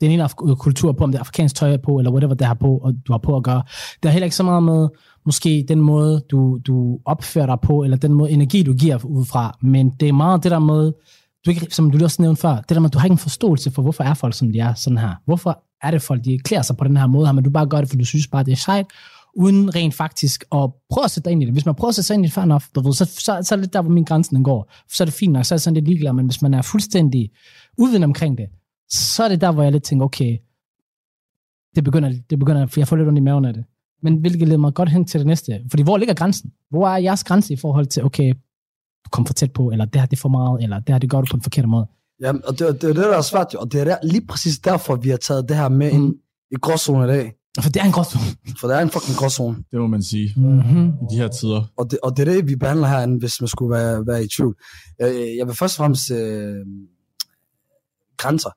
[0.00, 2.54] den ene af- kultur på, om det er afrikansk tøj på, eller whatever det har
[2.54, 3.62] på, og du har på at gøre.
[4.02, 4.88] Det har heller ikke så meget med,
[5.26, 9.24] måske den måde, du, du opfører dig på, eller den måde energi, du giver ud
[9.24, 10.92] fra, men det er meget det der med,
[11.46, 13.18] du ikke, som du også nævnte før, det der med, at du har ikke en
[13.18, 15.14] forståelse for, hvorfor er folk, som de er sådan her.
[15.24, 17.66] Hvorfor er det folk, de klæder sig på den her måde her, men du bare
[17.66, 18.86] gør det, for du synes bare, det er sejt,
[19.34, 21.54] uden rent faktisk at prøve at sætte dig ind i det.
[21.54, 23.38] Hvis man prøver at sætte sig ind i det, fair enough, du ved, så, så,
[23.42, 24.72] så, er det der, hvor min grænse den går.
[24.88, 26.62] Så er det fint nok, så er det sådan lidt ligeglad, men hvis man er
[26.62, 27.30] fuldstændig
[27.78, 28.46] uden omkring det,
[28.90, 30.38] så er det der, hvor jeg lidt tænker, okay,
[31.76, 33.64] det begynder, det begynder, for jeg får lidt ondt i maven af det.
[34.02, 35.60] Men hvilket leder mig godt hen til det næste.
[35.70, 36.52] Fordi hvor ligger grænsen?
[36.70, 38.34] Hvor er jeres grænse i forhold til, okay,
[39.10, 41.10] kommer for tæt på, eller det her det er for meget, eller det her det
[41.10, 41.86] gør du på en forkert måde?
[42.20, 43.58] Ja, og det, det er det, der er svært, jo.
[43.58, 45.96] og det er der, lige præcis derfor, vi har taget det her med mm.
[45.96, 46.14] ind
[46.50, 47.32] i gråzonen i dag.
[47.62, 48.24] For det er en gråzone.
[48.60, 49.56] For det er en fucking gråzone.
[49.70, 50.34] Det må man sige.
[50.36, 50.86] Mm-hmm.
[50.88, 51.72] I de her tider.
[51.76, 54.28] Og det, og det er det, vi behandler herinde, hvis man skulle være, være i
[54.28, 54.56] tvivl.
[55.02, 56.66] Øh, Jeg vil først og fremmest øh,
[58.16, 58.50] grænser.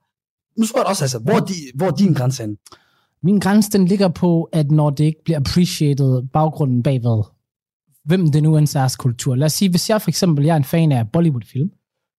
[0.60, 2.58] Nu spørger jeg også, altså, hvor er, de, hvor er din grænse henne?
[3.24, 7.24] Min grænse, den ligger på, at når det ikke bliver appreciated baggrunden bagved,
[8.06, 9.36] hvem det nu end er kultur.
[9.36, 11.70] Lad os sige, hvis jeg for eksempel jeg er en fan af Bollywood-film,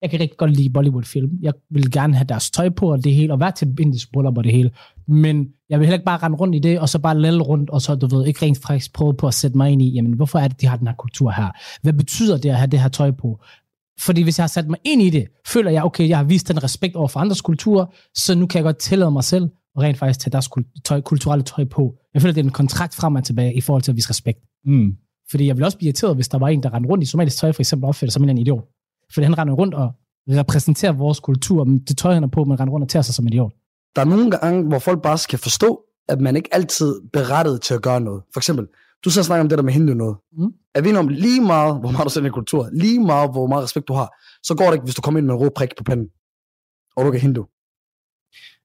[0.03, 1.31] jeg kan rigtig godt lide Bollywood-film.
[1.43, 4.39] Jeg vil gerne have deres tøj på og det hele, og være til indisk bryllup
[4.39, 4.71] og det hele.
[5.09, 7.71] Men jeg vil heller ikke bare rende rundt i det, og så bare lalle rundt,
[7.71, 10.13] og så, du ved, ikke rent faktisk prøve på at sætte mig ind i, jamen,
[10.13, 11.51] hvorfor er det, de har den her kultur her?
[11.83, 13.41] Hvad betyder det at have det her tøj på?
[14.01, 16.49] Fordi hvis jeg har sat mig ind i det, føler jeg, okay, jeg har vist
[16.49, 19.45] den respekt over for andres kulturer, så nu kan jeg godt tillade mig selv
[19.77, 20.51] at rent faktisk tage deres
[20.85, 21.95] tøj, kulturelle tøj på.
[22.15, 24.39] Jeg føler, det er en kontrakt frem og tilbage i forhold til at vise respekt.
[24.65, 24.97] Mm.
[25.33, 27.37] Fordi jeg vil også blive irriteret, hvis der var en, der rendte rundt i somalisk
[27.37, 28.65] tøj, for eksempel opførte som en idiot.
[29.15, 29.93] Fordi han render rundt og
[30.29, 33.15] repræsenterer vores kultur, men det tøj, han er på, men render rundt og tager sig
[33.15, 33.53] som en idiot.
[33.97, 37.61] Der er nogle gange, hvor folk bare skal forstå, at man ikke altid er berettet
[37.61, 38.23] til at gøre noget.
[38.33, 38.67] For eksempel,
[39.05, 40.17] du så snakker om det der med hindu noget.
[40.33, 40.53] Mm.
[40.75, 43.65] Er vi om lige meget, hvor meget du sender i kultur, lige meget, hvor meget
[43.65, 44.09] respekt du har,
[44.43, 46.09] så går det ikke, hvis du kommer ind med en rød prik på panden,
[46.97, 47.47] og du ikke er hindu.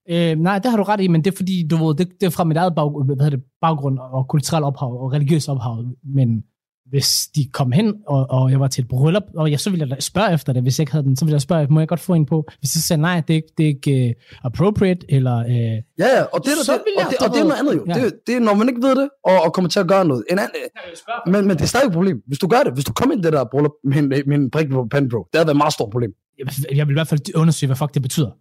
[0.09, 2.25] Øh, nej, det har du ret i, men det er fordi, du ved, det, det
[2.25, 5.85] er fra mit eget bag, hvad hedder det, baggrund og kulturel ophav og religiøs ophav.
[6.03, 6.43] Men
[6.89, 9.87] hvis de kom hen, og, og jeg var til et bryllup, og jeg, så ville
[9.89, 11.87] jeg spørge efter det, hvis jeg ikke havde den, så ville jeg spørge, må jeg
[11.87, 12.45] godt få en på?
[12.59, 15.45] Hvis de sagde, nej, det er, ikke- det er ikke uh, appropriate, eller...
[15.45, 17.59] Uh, Ja, ja, og det, er, Så det, jeg og det, og det er noget
[17.59, 17.85] andet jo.
[17.87, 17.97] Ja.
[17.99, 18.05] Ja.
[18.05, 20.23] Det, det er, når man ikke ved det, og, og kommer til at gøre noget.
[20.31, 20.51] En anden,
[21.33, 22.17] men, men det er stadig et problem.
[22.27, 24.35] Hvis du gør det, hvis du kommer ind i det der bryllup med en, med
[24.37, 26.11] en prik på panden, bro, det havde været et meget stort problem.
[26.75, 28.31] jeg vil i hvert fald undersøge, hvad fuck det betyder.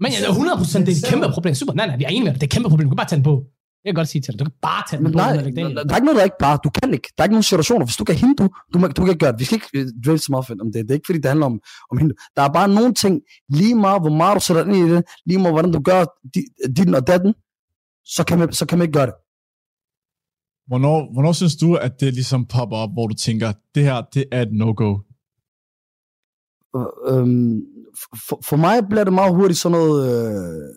[0.00, 1.54] Men jeg er 100% det er et kæmpe problem.
[1.54, 2.40] Super, nej, nej, vi er enige med det.
[2.40, 2.86] Det er et kæmpe problem.
[2.88, 3.44] Du kan bare tage den på.
[3.84, 4.38] Jeg kan godt sige til dig.
[4.40, 5.16] Du kan bare tage den på.
[5.16, 5.74] nej, der, den i.
[5.74, 6.58] der er ikke noget, der er ikke bare.
[6.64, 7.08] Du kan ikke.
[7.14, 7.84] Der er ikke nogen situationer.
[7.86, 9.40] Hvis du kan hindu, du, må, du kan ikke gøre det.
[9.40, 10.82] Vi skal ikke dvæle så meget om det.
[10.84, 12.14] Det er ikke, fordi det handler om, om hindu.
[12.36, 13.14] Der er bare nogle ting,
[13.48, 16.00] lige meget hvor meget du sætter ind i det, lige meget hvordan du gør
[16.36, 17.34] di- dit og datten,
[18.04, 19.14] så kan, man, så kan man ikke gøre det.
[20.66, 24.24] Hvornår, hvornår synes du, at det ligesom popper op, hvor du tænker, det her, det
[24.32, 24.90] er et no-go?
[27.10, 27.62] Øhm,
[28.28, 30.68] for, for mig bliver det meget hurtigt sådan noget, øh,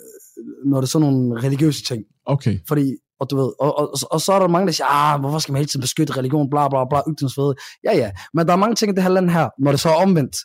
[0.66, 2.04] når det er sådan nogle religiøse ting.
[2.26, 2.60] Okay.
[2.68, 5.40] Fordi, og du ved, og, og, og, så er der mange, der siger, ah, hvorfor
[5.40, 7.54] skal man hele tiden beskytte religion, bla bla bla, ytringsfrihed.
[7.84, 9.90] Ja, ja, men der er mange ting i det her land her, når det så
[9.90, 10.36] er omvendt,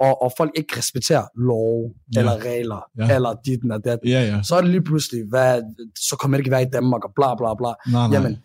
[0.00, 2.18] og, og folk ikke respekterer lov, Ja.
[2.20, 3.14] eller regler, Ja.
[3.14, 4.42] eller dit og dat, Ja, ja.
[4.42, 5.62] så er det lige pludselig, hvad,
[6.08, 7.66] så kommer det ikke være i Danmark, og bla bla bla.
[7.92, 8.16] Nej, nej.
[8.16, 8.36] Jamen,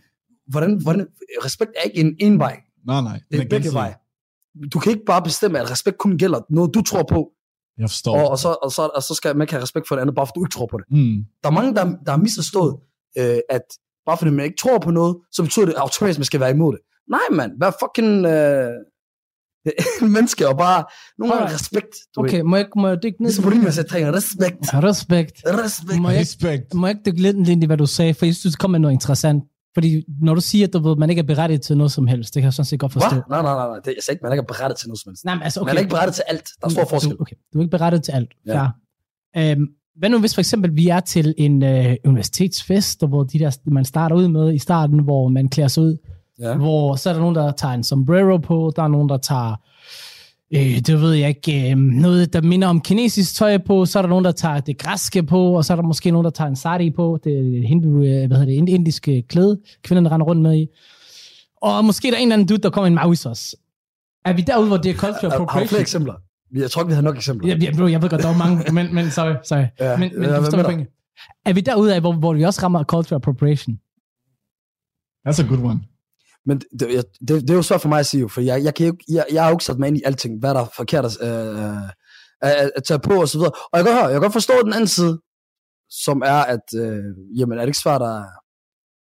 [0.47, 1.07] hvordan, hvordan,
[1.45, 3.19] respekt er ikke en en vej, nej, nej.
[3.31, 3.95] det er begge veje.
[4.73, 7.29] Du kan ikke bare bestemme, at respekt kun gælder noget, du tror på,
[7.77, 8.17] Jeg forstår.
[8.19, 10.15] og, og, så, og, så, og så skal man ikke have respekt for det andet,
[10.15, 10.85] bare fordi du ikke tror på det.
[10.91, 11.17] Mm.
[11.43, 12.75] Der er mange, der, der har misforstået,
[13.17, 13.61] øh, at
[14.05, 16.51] bare fordi man ikke tror på noget, så betyder det automatisk, at man skal være
[16.51, 16.81] imod det.
[17.09, 17.51] Nej, mand.
[17.61, 18.71] Vær fucking øh,
[20.01, 20.83] en menneske, og bare
[21.17, 21.95] nogle gange respekt.
[22.15, 22.43] Du Okay, Ved.
[22.43, 23.29] må jeg, må jeg dykke ned?
[23.29, 24.57] Ligesom på din sæt respekt.
[24.73, 25.41] Respekt.
[25.45, 26.01] Respekt.
[26.01, 26.73] Må jeg, Respekt.
[26.73, 28.13] må jeg ikke dykke lidt ind i, hvad du sagde?
[28.13, 29.43] For jeg synes, det kom med noget interessant.
[29.75, 32.33] Fordi når du siger, at du ved, man ikke er berettiget til noget som helst,
[32.33, 33.09] det kan jeg sådan set godt forstå.
[33.09, 33.21] Hvad?
[33.29, 33.75] Nej, nej, nej, nej.
[33.77, 35.25] Det, jeg sagde ikke, man er ikke berettet til noget som helst.
[35.25, 35.69] Nej, men altså, Okay.
[35.69, 36.49] Man er ikke berettet til alt.
[36.61, 37.11] Der er stor forskel.
[37.11, 38.31] Du, okay, du er ikke berettet til alt.
[38.47, 38.67] Ja.
[39.35, 39.51] Ja.
[39.51, 43.57] Øhm, hvad nu hvis for eksempel vi er til en øh, universitetsfest, hvor de der,
[43.65, 45.97] man starter ud med i starten, hvor man klæder sig ud,
[46.39, 46.55] Ja.
[46.57, 49.55] hvor så er der nogen, der tager en sombrero på, der er nogen, der tager,
[50.53, 54.01] øh, det ved jeg ikke, øh, noget, der minder om kinesisk tøj på, så er
[54.01, 56.47] der nogen, der tager det græske på, og så er der måske nogen, der tager
[56.47, 60.41] en sari på, det hindu, øh, hvad hedder det, ind- indiske klæde, kvinderne render rundt
[60.41, 60.67] med i.
[61.61, 63.57] Og måske der er en eller anden dude, der kommer i en maui også.
[64.25, 65.81] Er vi derude, hvor det er cultural Har, har du flere appropriation?
[65.81, 66.13] eksempler?
[66.55, 67.47] Jeg tror ikke, vi har nok eksempler.
[67.49, 69.65] Jeg, jeg, jeg ved godt, der er mange, men, men sorry, sorry.
[69.79, 70.85] Ja, men, men ja, du forstår pointe.
[71.45, 73.79] Er vi derude af, hvor, hvor vi også rammer cultural appropriation?
[75.27, 75.79] That's a good one.
[76.45, 78.63] Men det, jeg- det, det er jo svært for mig at sige, jo, for jeg,
[78.63, 80.61] jeg, kan jo, jeg, jeg har jo ikke sat mig ind i alting, hvad der
[80.61, 81.81] er forkert at, øh,
[82.41, 83.51] at, at tage på og så videre.
[83.71, 85.21] Og jeg kan, godt høre, jeg kan godt forstå den anden side,
[85.89, 87.03] som er, at øh,
[87.39, 88.25] jamen, er det ikke svært at,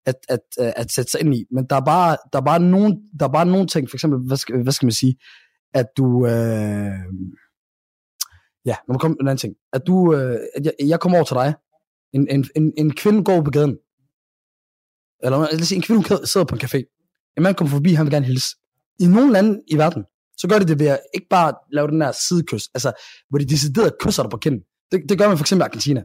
[0.06, 1.46] at, at, at, at sætte sig ind i.
[1.52, 4.20] Men der er bare, der er bare, nogen, der er bare nogen ting, for eksempel,
[4.28, 5.16] hvad skal, hvad skal man sige,
[5.74, 6.26] at du...
[6.26, 7.00] Øh,
[8.66, 9.56] ja, når man kommer en anden ting.
[9.74, 11.54] At du, øh, at jeg, jeg kommer over til dig,
[12.14, 13.78] en, en, en, en kvinde går på gaden,
[15.24, 16.93] eller lad os sige, en kvinde sidder på en café,
[17.38, 18.56] en mand kommer forbi, han vil gerne hilse.
[19.00, 20.04] I nogle lande i verden,
[20.38, 22.92] så gør de det ved at ikke bare lave den der sidekys, altså,
[23.30, 24.62] hvor de decideret kysser dig på kinden.
[24.92, 26.04] Det, det gør man for eksempel i Argentina.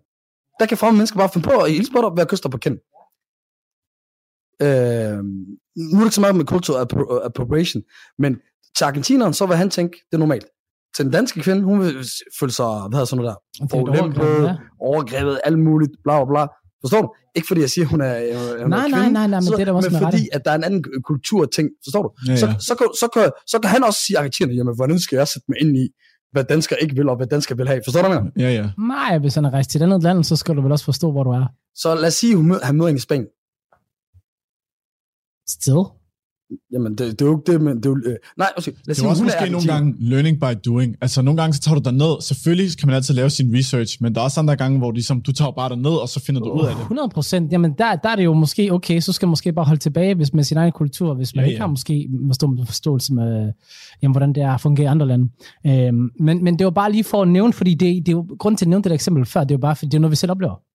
[0.61, 2.51] Der kan fremme mennesker bare finde på at hilse på dig ved at kysse dig
[2.51, 2.81] på kinden.
[4.63, 5.19] Øh,
[5.93, 7.83] nu er det ikke så meget med cultural appro- appropriation,
[8.19, 8.37] men
[8.77, 10.47] til argentineren, så vil han tænke, det er normalt.
[10.97, 11.95] Til den danske kvinde, hun vil
[12.41, 14.57] føle sig, hvad hedder sådan noget der, Og det er et forulæmpet, overgreb, ja.
[14.81, 16.47] overgrebet, alt muligt, bla bla bla.
[16.81, 17.09] Forstår du?
[17.37, 18.15] Ikke fordi jeg siger, hun er,
[18.63, 20.07] hun Nej, er nej, kvinde, nej, nej, men så, det er der også men med
[20.11, 20.35] fordi, rette.
[20.35, 22.11] at der er en anden kultur ting, forstår du?
[22.33, 22.55] Ja, Så, ja.
[22.69, 25.47] så, kan, så, kan, så kan han også sige argentinerne, jamen hvordan skal jeg sætte
[25.49, 25.89] mig ind i,
[26.33, 27.81] hvad dansker ikke vil, og hvad dansker vil have.
[27.87, 28.33] Forstår du, hvad mener?
[28.39, 28.71] Ja, ja.
[28.79, 31.11] Nej, hvis han er rejst til et andet land, så skal du vel også forstå,
[31.13, 31.47] hvor du er.
[31.75, 33.27] Så lad os sige, hun møder, han møder en i Spanien.
[35.49, 35.85] Still.
[36.73, 38.79] Jamen, det, det er jo ikke det, men det er jo, øh, nej, okay, lad
[38.79, 40.97] os Det er sige, også måske nogle gange learning by doing.
[41.01, 42.23] Altså nogle gange så tager du dig ned.
[42.23, 45.21] Selvfølgelig kan man altid lave sin research, men der er også andre gange, hvor ligesom,
[45.21, 46.81] du tager bare dig ned, og så finder du ud af det.
[46.81, 47.53] 100 procent.
[47.53, 50.15] Jamen, der, der er det jo måske okay, så skal man måske bare holde tilbage
[50.15, 51.63] hvis med sin egen kultur, hvis man Ja, ja, ikke ja.
[51.63, 53.53] har måske forstå, forståelse med,
[54.03, 55.29] jamen, hvordan det er at fungere i andre lande.
[55.67, 58.27] Øhm, men, men det var bare lige for at nævne, fordi det, det er jo,
[58.39, 60.01] grund til at nævne det der eksempel før, det er jo bare, fordi det er
[60.01, 60.68] noget, vi selv oplever.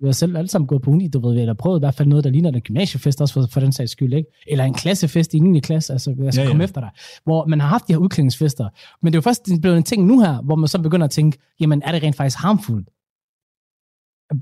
[0.00, 2.08] Vi har selv alle sammen gået på uni, du ved, eller prøvet i hvert fald
[2.08, 4.28] noget, der ligner en gymnasiefest, også for, for den sags skyld, ikke?
[4.46, 5.60] Eller en klassefest i 9.
[5.60, 6.48] klasse, altså jeg skal Ja, ja, ja.
[6.50, 6.90] komme efter dig.
[7.24, 8.68] Hvor man har haft de her udklædningsfester,
[9.02, 11.10] men det er jo først blevet en ting nu her, hvor man så begynder at
[11.10, 12.84] tænke, jamen er det rent faktisk harmful?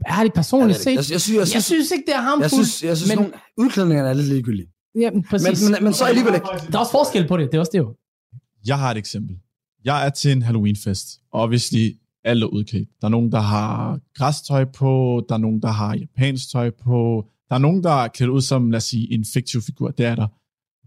[0.06, 0.90] Er det personligt set?
[0.90, 2.42] jeg, jeg, synes, jeg, Jeg synes, synes ikke, det er harmful.
[2.42, 4.68] jeg synes, jeg synes men, nogle udklædninger er lidt ligegyldige.
[5.00, 5.62] ja, men, præcis.
[5.62, 6.46] Men, men, men så alligevel ikke.
[6.72, 7.94] der er også forskel på det, det er også det jo.
[8.66, 9.36] Jeg har et eksempel.
[9.84, 11.90] Jeg er til en Halloween-fest, og obviously
[12.28, 12.88] alt er udklædt.
[13.00, 17.28] Der er nogen, der har græstøj på, der er nogen, der har japansk tøj på,
[17.48, 20.06] der er nogen, der er klædt ud som, lad os sige, en fiktiv figur, det
[20.06, 20.28] er der.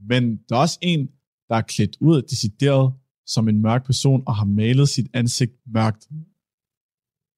[0.10, 1.08] Men der er også en,
[1.50, 2.94] der er klædt ud decideret
[3.26, 6.10] som en mørk person, og har malet sit ansigt mørkt.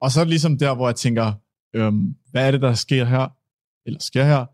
[0.01, 1.33] Og så er det ligesom der, hvor jeg tænker,
[1.75, 3.27] øhm, hvad er det, der sker her?
[3.85, 4.45] Eller sker her?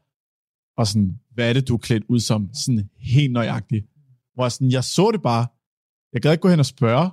[0.79, 2.49] Og sådan, hvad er det, du er klædt ud som?
[2.53, 3.85] Sådan helt nøjagtigt.
[4.33, 5.47] Hvor jeg, sådan, jeg så det bare.
[6.13, 7.09] Jeg gad ikke gå hen og spørge,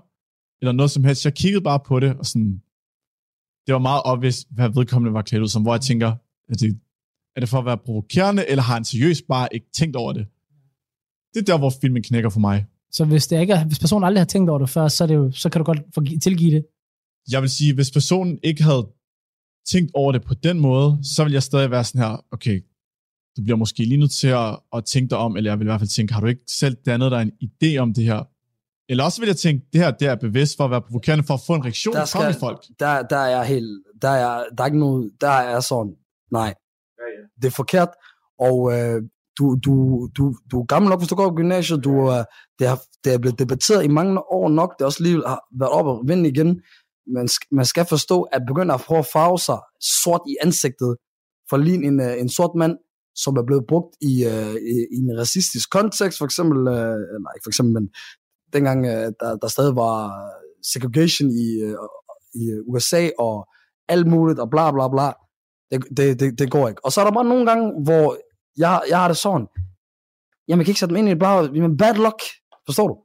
[0.60, 1.24] eller noget som helst.
[1.24, 2.62] Jeg kiggede bare på det, og sådan,
[3.66, 6.08] det var meget obvious, hvad vedkommende var klædt ud som, hvor jeg tænker,
[6.48, 6.80] er det,
[7.36, 10.26] er det for at være provokerende, eller har han seriøst bare ikke tænkt over det?
[11.34, 12.66] Det er der, hvor filmen knækker for mig.
[12.90, 15.08] Så hvis, det ikke er, hvis personen aldrig har tænkt over det før, så, er
[15.08, 16.66] det jo, så kan du godt forgi- tilgive det.
[17.30, 18.88] Jeg vil sige, hvis personen ikke havde
[19.66, 22.64] tænkt over det på den måde, så vil jeg stadig være sådan her, okay,
[23.36, 25.70] du bliver måske lige nødt til at, at tænke dig om, eller jeg vil i
[25.70, 28.28] hvert fald tænke, har du ikke selv dannet dig en idé om det her?
[28.88, 31.34] Eller også vil jeg tænke, det her det er bevidst for at være provokerende, for
[31.34, 32.64] at få en reaktion Der fra skal- folk.
[32.80, 35.94] Der, der er jeg helt, der er, der er ikke noget, der er sådan,
[36.32, 36.54] nej.
[36.98, 37.22] Ja, ja.
[37.42, 37.88] Det er forkert,
[38.38, 39.02] og øh,
[39.38, 39.74] du, du,
[40.16, 42.24] du, du er gammel nok, hvis du går på gymnasiet, du, øh,
[42.58, 45.40] det, har, det er blevet debatteret i mange år nok, det er også lige har
[45.58, 46.62] været op og vende igen,
[47.14, 49.58] man, man skal forstå, at begynde at prøve at farve sig
[50.04, 50.96] sort i ansigtet,
[51.50, 52.76] for lige en, øh, en sort mand,
[53.14, 56.96] som er blevet brugt i, øh, i, i en racistisk kontekst, for eksempel, øh,
[57.26, 57.88] nej for eksempel, men
[58.52, 60.12] dengang øh, der, der stadig var
[60.72, 61.76] segregation i, øh,
[62.34, 63.48] i USA og
[63.88, 65.12] alt muligt og bla bla bla.
[65.70, 66.84] Det, det, det, det går ikke.
[66.84, 68.16] Og så er der bare nogle gange, hvor
[68.56, 69.46] jeg, jeg har det sådan,
[70.48, 72.20] jamen jeg kan ikke sætte mig ind i et bla, men bad luck,
[72.66, 72.96] forstår du?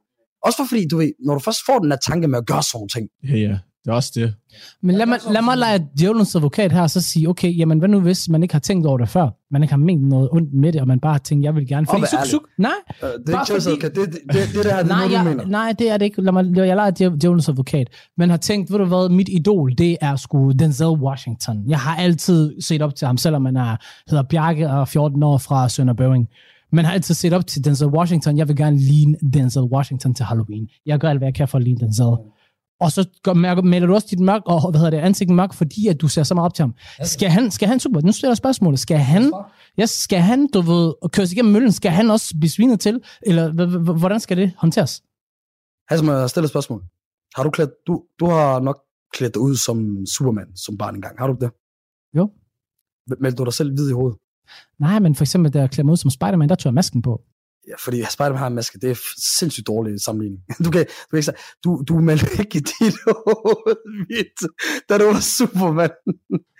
[0.44, 2.62] Også for fordi, du ved, når du først får den der tanke med at gøre
[2.62, 4.34] sådan ting, Ja, ja, det er også det.
[4.82, 7.88] Men lad mig, lad mig lege djævelens advokat her, og så sige, okay, jamen hvad
[7.88, 9.28] nu hvis man ikke har tænkt over det før?
[9.50, 11.66] Man ikke har ment noget ondt med det, og man bare har tænkt, jeg vil
[11.68, 11.86] gerne.
[11.90, 12.48] Og vær suk, suk.
[12.58, 12.70] Nej,
[13.02, 15.12] øh, det er ikke fordi- okay, det, det, det, det der, det er nej, noget,
[15.12, 15.46] jeg, mener.
[15.46, 16.22] nej, det er det ikke.
[16.22, 17.86] Lad mig, jeg leger djæv- djævelens advokat.
[18.18, 21.64] Man har tænkt, ved du hvad, mit idol, det er sgu Denzel Washington.
[21.68, 23.76] Jeg har altid set op til ham, selvom man er,
[24.10, 26.28] hedder Bjarke og er 14 år fra Sønder Bøving.
[26.72, 28.38] Man har altid set op til Denzel Washington.
[28.38, 30.68] Jeg vil gerne ligne Denzel Washington til Halloween.
[30.86, 32.06] Jeg gør alt, hvad jeg kan for at ligne Denzel.
[32.82, 35.88] Og så gør, maler du også dit mørk, og hvad hedder det, ansigt mørk, fordi
[35.88, 36.74] at du ser så meget op til ham.
[37.02, 39.32] Skal han, skal han super, nu stiller spørgsmålet, skal han,
[39.78, 43.52] ja, skal han, du ved, køres igennem møllen, skal han også blive svinet til, eller
[43.98, 45.02] hvordan skal det håndteres?
[45.88, 46.82] Has, må jeg stille et spørgsmål?
[47.36, 48.78] Har du klædt, du, du har nok
[49.12, 51.18] klædt dig ud som Superman, som barn engang.
[51.18, 51.50] Har du det?
[52.16, 52.30] Jo.
[53.20, 54.18] Meldte du dig selv hvid i hovedet?
[54.78, 57.02] Nej, men for eksempel, da jeg klæder mig ud som Spider-Man, der tog jeg masken
[57.02, 57.22] på.
[57.68, 58.78] Ja, fordi Spider-Man har en maske.
[58.82, 58.98] Det er
[59.38, 60.42] sindssygt dårlig sammenligning.
[60.64, 62.94] Du kan, du kan ikke sige, du, du meldte ikke dit
[63.26, 63.76] hoved
[64.88, 65.90] da du var Superman.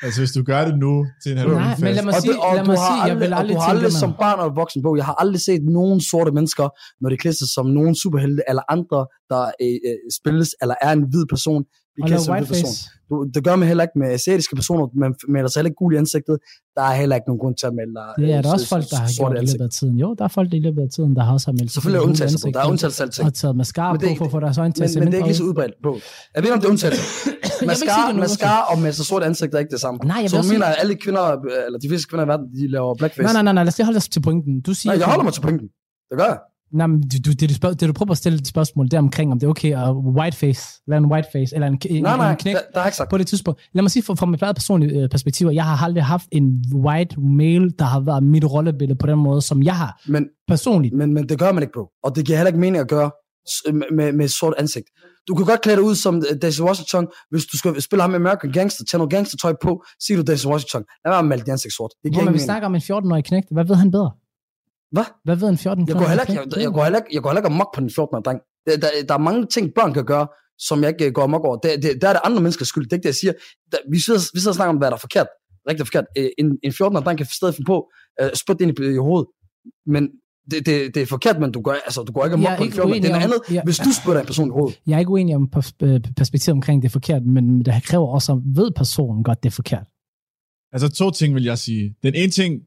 [0.03, 2.33] Altså, hvis du gør det nu til en Nej, Halloween-fest, men lad mig Og, sige,
[2.33, 3.87] det, og lad du mig har sige, jeg aldrig, vil og aldrig du har tænke
[3.87, 6.67] aldrig som barn og voksen på, jeg har aldrig set nogen sorte mennesker,
[7.03, 10.93] når de klæder sig som nogen superhelte, eller andre, der øh, øh, spilles, eller er
[10.99, 11.63] en hvid person,
[11.99, 12.75] lave sig som person.
[13.11, 15.95] Du, det gør man heller ikke med asiatiske personer, man maler sig heller ikke gul
[15.95, 16.37] i ansigtet.
[16.77, 18.75] Der er heller ikke nogen grund til at dig, Det er øh, der også s-
[18.75, 19.59] folk, der har gjort i ansigt.
[19.59, 19.95] løbet af tiden.
[20.05, 22.01] Jo, der er folk i løbet af tiden, der har også har meldt sig Selvfølgelig
[22.03, 23.27] er undtagelser Der er undtagelser alting.
[23.29, 25.15] Og taget mascara det på for at få deres øjne til at se men det
[25.15, 25.49] er ikke lige så ud.
[25.49, 25.91] udbredt på.
[26.35, 27.03] Jeg ved ikke, om det er undtagelse.
[27.03, 29.81] Jeg vil ikke sige Mascara, det mascara og med så sort ansigt er ikke det
[29.87, 29.99] samme.
[30.05, 32.29] Nej, jeg så du også mener, at alle kvinder, øh, eller de fleste kvinder i
[32.33, 33.23] verden, de laver blackface?
[33.23, 34.55] Nej, nej, nej, nej, lad os lige holde os til pointen.
[34.69, 35.69] Du siger, Nej, jeg holder mig til pointen.
[36.11, 36.39] Det gør jeg.
[36.75, 38.99] Nej, men du, det, du, spørg, det, du prøver at stille et spørgsmål, det er
[38.99, 42.31] omkring, om det er okay at whiteface, eller en whiteface, eller en, en, Nej, nej,
[42.31, 43.11] en knæk der, der jeg ikke sagt.
[43.11, 43.61] på det tidspunkt.
[43.75, 46.65] Lad mig sige fra, fra mit eget personlige øh, perspektiv, jeg har aldrig haft en
[46.75, 50.95] white male, der har været mit rollebillede på den måde, som jeg har Men, personligt.
[50.95, 51.87] men, men det gør man ikke, bro.
[52.05, 53.11] Og det giver heller ikke mening at gøre
[53.51, 54.87] s- med, med, med sort ansigt.
[55.29, 58.11] Du kan godt klæde dig ud som øh, Daisy Washington, hvis du skal spille ham
[58.11, 60.83] med American Gangster, tage noget gangstertøj på, siger du Daisy Washington.
[61.05, 61.91] Lad være med at male dit ansigt sort.
[61.91, 63.47] Det Hvor giver man ikke vi snakker om en 14-årig knægt.
[63.51, 64.11] Hvad ved han bedre?
[64.93, 65.05] Hvad?
[65.25, 67.41] Hvad ved en 14 Jeg går heller ikke, jeg, jeg, går heller jeg går heller
[67.41, 68.41] ikke amok på den 14-årige dreng.
[68.67, 70.27] Der, der, der, er mange ting, børn kan gøre,
[70.59, 71.57] som jeg ikke øh, går amok over.
[71.57, 72.85] Det, det, der er det andre menneskers skyld.
[72.85, 73.33] Det er ikke det, jeg siger.
[73.73, 75.27] Der, vi, sidder, vi sidder og snakker om, hvad der er forkert.
[75.69, 76.05] Rigtig forkert.
[76.19, 77.79] Øh, En, en 14-årig dreng kan stadig finde på
[78.23, 79.29] uh, spytte ind i, i hovedet.
[79.87, 80.03] Men
[80.51, 82.63] det, det, det er forkert, men du går, altså, du går ikke Jeg amok på
[82.63, 83.63] en ikke 14 Det er noget andet, Ja.
[83.65, 84.81] hvis du spytter en person i hovedet.
[84.87, 88.07] Jeg er ikke uenig om pers- øh, perspektivet omkring, det er forkert, men det kræver
[88.09, 89.87] også, at ved personen godt, det er forkert.
[90.75, 91.95] Altså to ting vil jeg sige.
[92.03, 92.61] Den ene ting,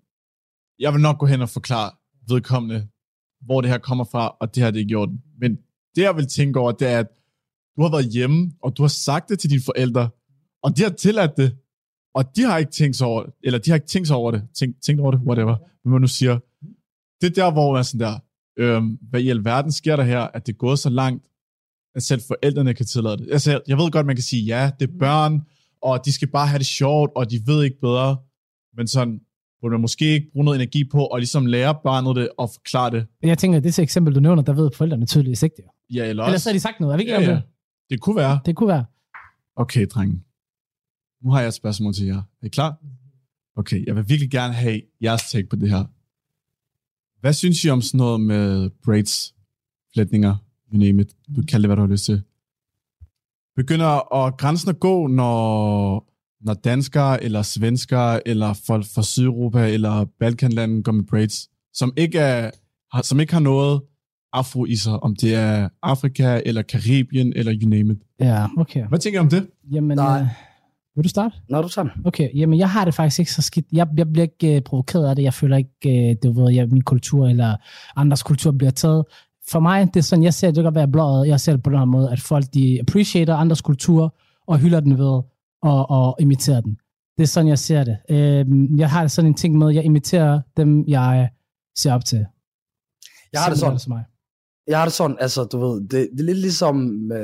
[0.79, 1.91] jeg vil nok gå hen og forklare
[2.27, 2.87] vedkommende,
[3.45, 5.09] hvor det her kommer fra, og det her det er gjort.
[5.39, 5.55] Men
[5.95, 7.07] det jeg vil tænke over, det er, at
[7.77, 10.09] du har været hjemme, og du har sagt det til dine forældre,
[10.63, 11.57] og de har tilladt det,
[12.15, 14.31] og de har ikke tænkt sig over det, eller de har ikke tænkt sig over
[14.31, 16.39] det, tænkt, tænkt over det, whatever, hvad man nu siger.
[17.21, 18.19] Det er der, hvor man er sådan der,
[18.57, 21.25] øhm, hvad i alverden sker der her, at det er gået så langt,
[21.95, 23.27] at selv forældrene kan tillade det.
[23.31, 25.41] Altså, jeg ved godt, man kan sige, ja, det er børn,
[25.81, 28.17] og de skal bare have det sjovt, og de ved ikke bedre.
[28.77, 29.21] Men sådan,
[29.65, 32.91] burde man måske ikke bruge noget energi på, og ligesom lære barnet det, og forklare
[32.91, 33.07] det.
[33.21, 35.65] Men jeg tænker, at det er eksempel, du nævner, der ved forældrene tydeligvis ikke det.
[35.95, 36.43] Ja, eller Ellers også...
[36.43, 36.93] så har de sagt noget.
[36.93, 37.31] Er vi ikke ja, ja.
[37.31, 37.41] det?
[37.89, 38.39] Det kunne være.
[38.45, 38.85] Det kunne være.
[39.55, 40.23] Okay, drenge.
[41.23, 42.17] Nu har jeg et spørgsmål til jer.
[42.17, 42.77] Er I klar?
[43.55, 45.83] Okay, jeg vil virkelig gerne have jeres take på det her.
[47.21, 49.35] Hvad synes I om sådan noget med braids,
[49.93, 50.35] flætninger,
[50.73, 52.21] you name it, du kan kalde det, hvad du har lyst til.
[53.55, 60.05] Begynder at grænsen at gå, når, når danskere, eller svenskere, eller folk fra Sydeuropa, eller
[60.19, 62.51] Balkanlanden går med braids, som ikke, er,
[62.93, 63.81] har, som ikke har noget
[64.33, 67.99] afro i sig, om det er Afrika, eller Karibien, eller you name it.
[68.19, 68.87] Ja, okay.
[68.87, 69.47] Hvad tænker I om det?
[69.71, 70.21] Jamen, Nej.
[70.21, 70.27] øh,
[70.95, 71.35] vil du starte?
[71.49, 71.87] Når du tager.
[72.05, 73.65] Okay, jamen jeg har det faktisk ikke så skidt.
[73.71, 75.23] Jeg, jeg bliver ikke uh, provokeret af det.
[75.23, 77.55] Jeg føler ikke, uh, det ved jeg, min kultur eller
[77.95, 79.05] andres kultur bliver taget.
[79.51, 81.27] For mig, det er sådan, jeg ser det kan godt være blåret.
[81.27, 84.15] Jeg ser det på den her måde, at folk de appreciater andres kultur
[84.47, 85.21] og hylder den ved
[85.69, 86.73] og, og imiterer den.
[87.17, 87.97] Det er sådan, jeg ser det.
[88.09, 91.29] Uh, jeg har det sådan en ting med, at jeg imiterer dem, jeg
[91.77, 92.25] ser op til.
[93.33, 93.79] Jeg har det sådan.
[93.79, 94.03] Som mig.
[94.67, 96.75] Jeg har det sådan, altså, du ved, det, det er lidt ligesom,
[97.11, 97.19] øh,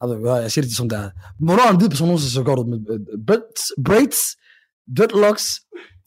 [0.00, 1.10] jeg, hvad, jeg siger det som der.
[1.44, 4.20] Hvornår er en hvid person nogensinde så godt ud med øh, braids, braids,
[4.96, 5.46] dreadlocks,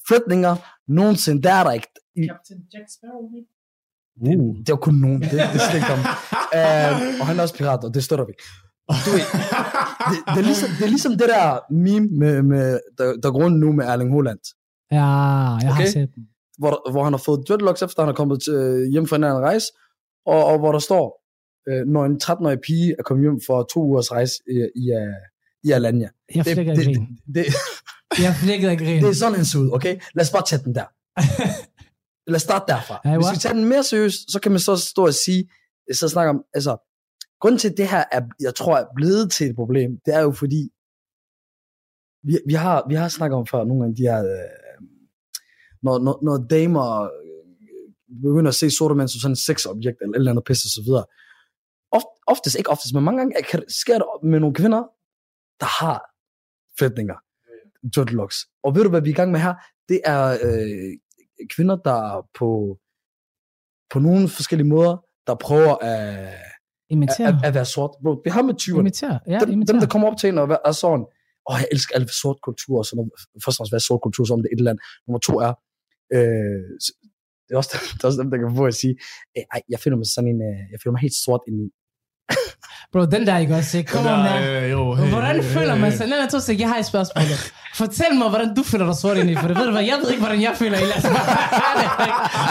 [0.08, 0.56] flætninger,
[0.88, 1.88] nogensinde, der er der ikke.
[2.32, 3.23] Captain Jack Sparrow,
[4.21, 4.58] uh.
[4.60, 5.99] Det er jo kun nogen, det, det er slet ikke om.
[6.58, 8.34] uh, og han er også pirat, og det støtter vi.
[9.06, 9.23] Du ved,
[10.12, 13.43] det, det, er ligesom, det er ligesom det der meme, med, med, der, der går
[13.43, 14.39] rundt nu med Erling Haaland.
[14.91, 15.88] Ja, jeg har Okay.
[15.91, 16.24] set den.
[16.58, 19.24] hvor, hvor han har fået dreadlocks efter han er kommet til, øh, hjem fra en
[19.24, 19.65] anden rejse,
[20.26, 21.24] og, og hvor der står,
[21.70, 25.13] øh, når en 13-årig pige er kommet hjem for to ugers rejse i, i, uh,
[25.63, 26.10] i Alanya.
[26.36, 27.08] Jeg Det, flækker det, det, grin.
[27.36, 27.46] det,
[28.26, 29.02] Jeg flækker ikke grin.
[29.04, 29.96] det er sådan en sud, okay?
[30.15, 30.86] Lad os bare tage den der.
[32.32, 33.02] Lad os starte derfra.
[33.06, 35.50] Ja, Hvis vi tager den mere seriøst, så kan man så stå og sige,
[35.93, 36.78] så snakke om, altså,
[37.41, 40.21] grunden til at det her er, jeg tror, er blevet til et problem, det er
[40.21, 40.69] jo fordi,
[42.23, 44.88] vi, vi, har, vi har snakket om før nogle gange de her, øh,
[45.84, 50.13] når, når, når damer øh, begynder at se sorte mænd som sådan et sexobjekt, eller
[50.13, 51.06] et eller andet pisse og så videre.
[51.91, 54.84] Oft, oftest, ikke oftest, men mange gange kan, sker det med nogle kvinder,
[55.60, 56.00] der har
[56.80, 57.15] fætninger.
[57.95, 58.38] dreadlocks.
[58.63, 59.54] Og ved du, hvad vi er i gang med her?
[59.89, 60.93] Det er øh,
[61.56, 62.78] kvinder, der på,
[63.89, 66.57] på nogle forskellige måder, der prøver at, Øh,
[67.28, 67.91] at, at, at være sort.
[68.04, 68.80] Bro, vi har med 20'erne.
[68.80, 69.19] Imitere.
[69.28, 69.73] Ja, dem, imitere.
[69.73, 71.06] dem, der kommer op til en og er sådan,
[71.50, 73.12] åh, jeg elsker alt sort kultur, og sådan noget.
[73.43, 74.84] Først og fremmest, hvad sort kultur, så om det er et eller andet.
[75.08, 75.54] Nummer to er,
[76.15, 76.63] øh,
[77.45, 78.95] det er også, det er også dem, der kan få at sige,
[79.38, 81.67] "Øh, ej, jeg føler mig sådan en, øh, jeg føler mig helt sort ind i.
[82.92, 83.84] Bro, den der, ikke også?
[83.88, 84.63] Kom on, der.
[84.63, 86.08] øh, jo, Hvordan føler man sig?
[86.08, 87.24] Nej, nej, to sek, jeg har et spørgsmål.
[87.76, 89.98] Fortæl mig, hvordan du føler dig sort ind i, for det ved du hvad, jeg
[90.02, 90.82] ved ikke, hvordan jeg føler i.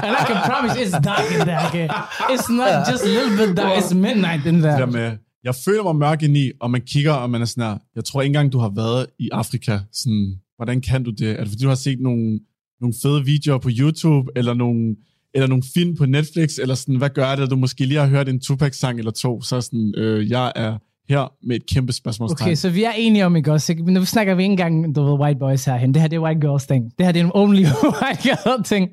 [0.04, 1.88] And I can promise it's dark in there, okay?
[2.32, 4.86] It's not just a little bit dark, it's midnight in there.
[4.86, 7.78] med, jeg føler mig mørk ind i, og man kigger, og man er sådan her,
[7.96, 9.78] jeg tror ikke engang, du har været i Afrika.
[9.92, 11.30] Sådan, hvordan kan du det?
[11.30, 12.40] Er det fordi, du har set nogle,
[12.80, 14.96] nogle fede videoer på YouTube, eller nogle,
[15.36, 18.06] eller nogle film på Netflix, eller sådan, hvad gør det, at du måske lige har
[18.06, 20.72] hørt en Tupac-sang eller to, så sådan, øh, jeg er
[21.08, 22.46] her med et kæmpe spørgsmålstegn.
[22.46, 23.72] Okay, så vi er enige om, ikke også?
[23.72, 23.84] ikke?
[23.84, 25.94] Men nu snakker vi ikke engang, du ved, white boys herhen.
[25.94, 26.84] Det her, det er white girls ting.
[26.98, 27.62] Det her, det er en only
[28.00, 28.84] white girl ting.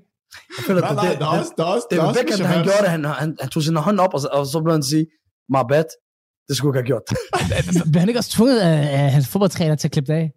[0.57, 2.45] Jeg føler, Nej, nej, det, der er også, der er også, det var Beckham, en
[2.45, 4.73] han gjorde det, han, han, han tog sin hånd op, og så, og så blev
[4.79, 5.05] han sige,
[5.53, 5.87] my bad,
[6.47, 7.85] det skulle jeg ikke have gjort.
[7.91, 10.27] Bliver han ikke også tvunget af, af hans fodboldtræner til at klippe det af?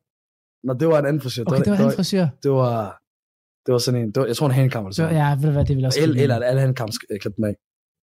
[0.67, 1.43] Nå, det var en anden frisør.
[1.47, 2.27] Okay, det var hans frisyr.
[2.43, 2.99] det var,
[3.67, 5.43] Det var sådan en, det var, jeg tror en handkamp eller Så, sådan ja, ved
[5.43, 6.91] du hvad, det vil jeg også Eller, eller alle handkamp
[7.21, 7.55] klippede dem af.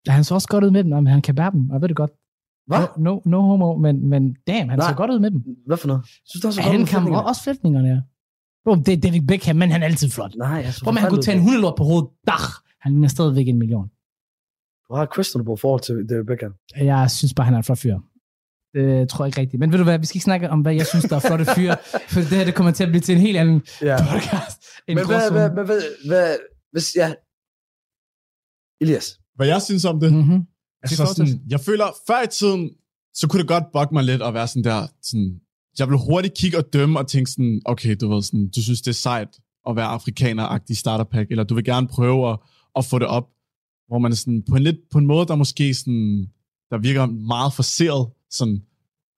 [0.07, 1.81] Ja, han så også godt ud med dem, og han kan bære dem, og jeg
[1.81, 2.11] ved det godt.
[2.67, 2.79] Hvad?
[2.79, 4.91] No, no, no homo, men, men damn, han Nej.
[4.91, 5.45] så godt ud med dem.
[5.67, 6.03] Hvad for noget?
[6.25, 8.01] Synes du også, Han kan også flætningerne, ja.
[8.65, 10.35] Bro, det er David Beckham, men han er altid flot.
[10.37, 12.09] Nej, jeg synes, Bro, men han kunne tage en hundelort på hovedet.
[12.27, 12.45] Dach!
[12.81, 13.89] Han ligner stadigvæk en million.
[14.89, 16.53] Du har et questionable forhold til David Beckham.
[16.77, 17.97] Jeg synes bare, han er en flot fyr.
[18.75, 19.61] Det tror jeg ikke rigtigt.
[19.61, 21.45] Men ved du hvad, vi skal ikke snakke om, hvad jeg synes, der er flotte
[21.57, 21.77] fyre,
[22.13, 23.97] for det her det kommer til at blive til en helt anden Ja.
[24.13, 24.59] podcast.
[24.89, 26.37] En Men hvad, hvad, hvad, hvad, hvad,
[26.73, 27.13] hvis, ja.
[28.81, 29.21] Elias.
[29.37, 30.13] Hvad jeg synes om det?
[30.13, 30.47] Mhm.
[30.83, 32.71] Altså, sådan, jeg føler, før i tiden,
[33.15, 35.41] så kunne det godt bukke mig lidt at være sådan der, sådan,
[35.79, 38.81] jeg vil hurtigt kigge og dømme og tænke sådan, okay, du ved sådan, du synes
[38.81, 39.29] det er sejt
[39.69, 42.39] at være afrikaner-agtig starterpack, eller du vil gerne prøve at,
[42.77, 43.29] at få det op,
[43.89, 46.27] hvor man er sådan, på en, lidt, på en måde, der måske sådan,
[46.71, 48.59] der virker meget forseret, sådan,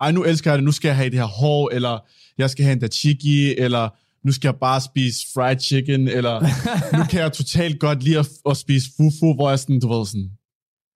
[0.00, 1.98] ej, nu elsker jeg det, nu skal jeg have det her hår, eller
[2.38, 3.88] jeg skal have en dachiki, eller
[4.26, 6.40] nu skal jeg bare spise fried chicken, eller
[6.98, 10.06] nu kan jeg totalt godt lide at, at spise fufu, hvor jeg sådan, du ved
[10.06, 10.30] sådan,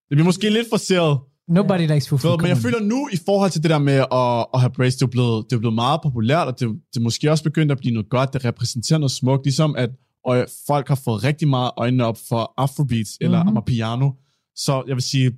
[0.09, 2.37] det bliver måske lidt forseret, Nobody likes fufu.
[2.37, 5.03] men jeg føler nu, i forhold til det der med at, at have braids, det
[5.03, 7.79] er, blevet, det er blevet meget populært, og det, det er måske også begyndt at
[7.79, 9.91] blive noget godt, det repræsenterer noget smukt, ligesom at
[10.25, 13.47] og folk har fået rigtig meget øjnene op for afrobeats eller Mhm.
[13.47, 13.57] mm-hmm.
[13.57, 14.11] amapiano.
[14.57, 15.33] Så jeg vil sige,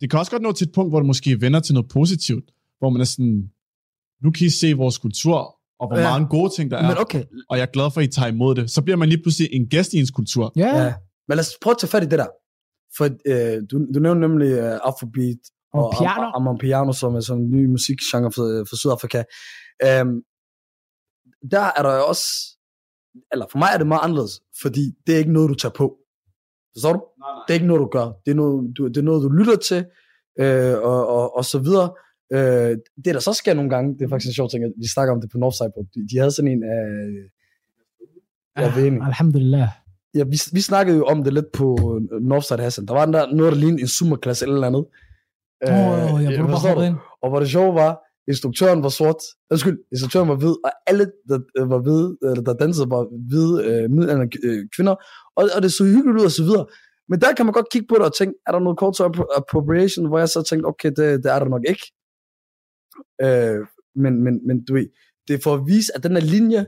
[0.00, 2.50] det kan også godt nå til et punkt, hvor det måske vender til noget positivt,
[2.78, 3.50] hvor man er sådan,
[4.22, 5.38] nu kan I se vores kultur,
[5.80, 6.10] og hvor Ja.
[6.10, 8.28] mange gode ting der er, Men okay, og jeg er glad for, at I tager
[8.28, 8.70] imod det.
[8.70, 10.52] Så bliver man lige pludselig en gæst i ens kultur.
[10.56, 10.94] Ja, ja.
[11.28, 12.26] Men lad os prøve at tage fat i det der.
[12.96, 15.38] For øh, du, du nævnte nemlig uh, Afrobeat
[15.72, 16.26] Og piano.
[16.36, 19.18] Am- Am- piano, som er sådan en ny musikgenre for, for Sydafrika.
[20.02, 20.22] Um,
[21.50, 22.24] der er der også,
[23.32, 25.96] eller for mig er det meget anderledes, fordi det er ikke noget, du tager på.
[26.76, 27.00] Forstår du?
[27.46, 28.06] Det er ikke noget, du gør.
[28.24, 29.84] Det er noget, du, det er noget, du lytter til,
[30.40, 31.90] øh, og, og, og så videre.
[32.32, 34.88] Øh, det, der så sker nogle gange, det er faktisk en sjov ting, at vi
[34.88, 36.82] snakker om det på Northside, de, de havde sådan en af...
[38.62, 39.00] Jeg ved ikke.
[39.02, 39.68] Alhamdulillah.
[40.14, 42.86] Ja, vi, vi snakkede jo om det lidt på Northside Hassan.
[42.86, 44.84] Der var den der, noget, der lignede en summerklasse eller noget andet.
[45.68, 46.86] Åh, oh, jeg burde bare forstår hoppe du?
[46.86, 46.96] ind.
[47.22, 49.20] Og hvor det sjove var, instruktøren var sort.
[49.50, 53.54] Undskyld, instruktøren var hvid, og alle, der øh, var hvide, eller der dansede, var hvide
[53.68, 54.94] øh, middelalderne øh, kvinder.
[55.36, 56.66] Og, og det så hyggeligt ud, og så videre.
[57.08, 60.06] Men der kan man godt kigge på det og tænke, er der noget cultural appropriation,
[60.08, 61.86] hvor jeg så tænkte, okay, det, det er der nok ikke.
[63.24, 63.60] Øh,
[64.02, 64.86] men, men, men du ved,
[65.28, 66.66] det er for at vise, at den her linje,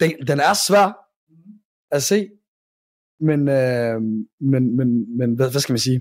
[0.00, 0.88] den, den er svær
[1.90, 2.28] at se,
[3.20, 4.00] men, øh,
[4.52, 4.88] men, men,
[5.18, 6.00] men hvad, hvad skal man sige?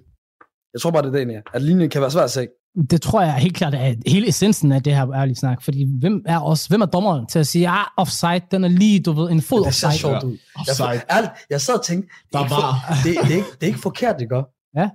[0.75, 2.47] Jeg tror bare, det er det, at linjen kan være svær at se.
[2.89, 5.61] Det tror jeg helt klart er hele essensen af det her ærlige snak.
[5.63, 8.99] Fordi hvem er os, hvem er dommeren til at sige, ah, offside, den er lige,
[8.99, 9.99] du ved, en fod Det ser offside.
[10.01, 10.31] sjovt ud.
[10.31, 11.01] Jeg, Offside.
[11.15, 12.73] ærligt, jeg sad og tænkte, det Der er, ikke var.
[12.87, 14.43] for, det, det, er ikke, det er ikke forkert, det gør.
[14.79, 14.87] Ja.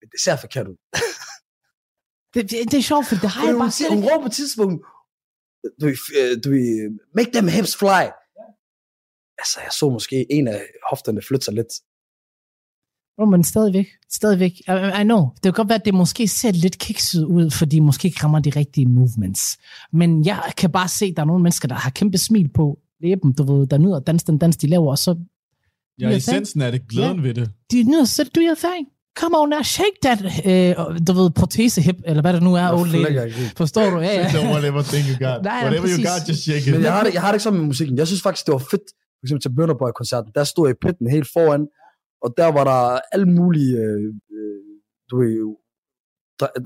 [0.00, 0.76] Men det ser forkert ud.
[2.34, 3.86] Det, det, det er sjovt, for det har jeg bare set.
[3.90, 4.84] hun råber på et tidspunkt,
[5.80, 5.86] du,
[6.18, 8.02] øh, du, ved, make them hips fly.
[9.40, 10.60] Altså, jeg så måske en af
[10.90, 11.72] hofterne flytte sig lidt.
[13.18, 14.52] Oh, men stadigvæk, stadigvæk.
[14.68, 15.28] I, I know.
[15.34, 18.38] Det kan godt være, at det måske ser lidt kikset ud, fordi måske ikke rammer
[18.38, 19.58] de rigtige movements.
[19.92, 22.78] Men jeg kan bare se, at der er nogle mennesker, der har kæmpe smil på
[23.02, 25.16] læben, du ved, der nyder at danse den dans, de laver, og så
[26.00, 27.50] Ja, Ja, essensen er det, glæden ved det.
[27.72, 28.86] de nyder selv, do your thing.
[29.20, 30.74] Come on now, shake that, øh,
[31.06, 33.32] du ved, protesehip, eller hvad det nu er, old lady.
[33.56, 33.98] Forstår du?
[34.00, 34.32] Ja, ja.
[34.32, 35.42] So whatever thing you got.
[35.48, 36.72] Nej, ja, whatever you got, just shake it.
[36.74, 37.98] Men jeg har, det, jeg har det ikke sådan med musikken.
[37.98, 38.86] Jeg synes faktisk, det var fedt.
[39.18, 41.62] For eksempel til Burner Boy-koncerten, der stod jeg i pitten helt foran,
[42.24, 44.74] og der var der alle mulige, øh, øh,
[45.10, 45.56] du ved,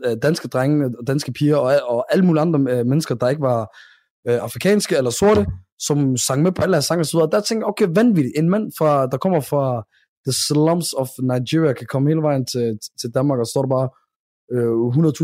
[0.06, 3.42] øh, danske drenge og danske piger, og, og alle mulige andre øh, mennesker, der ikke
[3.42, 3.60] var
[4.28, 5.46] øh, afrikanske eller sorte,
[5.78, 7.30] som sang med på alle her sange og så videre.
[7.30, 8.38] Der tænkte jeg, okay, vanvittigt.
[8.38, 9.64] En mand, fra, der kommer fra
[10.26, 13.88] the slums of Nigeria, kan komme hele vejen til, til Danmark, og står der bare
[14.54, 14.72] øh,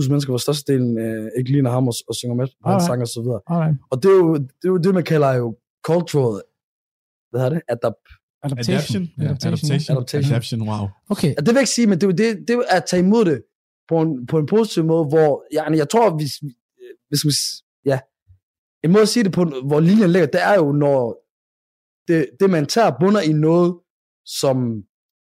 [0.04, 3.04] 100.000 mennesker, hvor størstedelen øh, ikke ligner ham og, og synger med på hans sange
[3.04, 3.40] og så videre.
[3.46, 3.76] Alright.
[3.90, 5.56] Og det er jo det, er jo det man kalder jo
[5.88, 6.42] cultural,
[7.30, 7.62] hvad hedder det?
[7.68, 7.98] Adap
[8.44, 9.02] Adaptation.
[9.18, 9.50] Ja, Adaptation.
[9.70, 9.96] adaptation.
[9.96, 10.32] Adaptation.
[10.32, 10.88] Adaptation, wow.
[11.08, 11.28] Okay.
[11.28, 13.00] Ja, det vil jeg ikke sige, men det er jo det, det er at tage
[13.00, 13.42] imod det
[13.88, 16.32] på en, på en positiv måde, hvor jeg, jeg tror, hvis,
[17.08, 17.98] hvis man, s- ja,
[18.84, 21.16] en måde at sige det på, hvor linjen ligger, det er jo, når
[22.08, 23.74] det, det man tager bunder i noget,
[24.26, 24.56] som,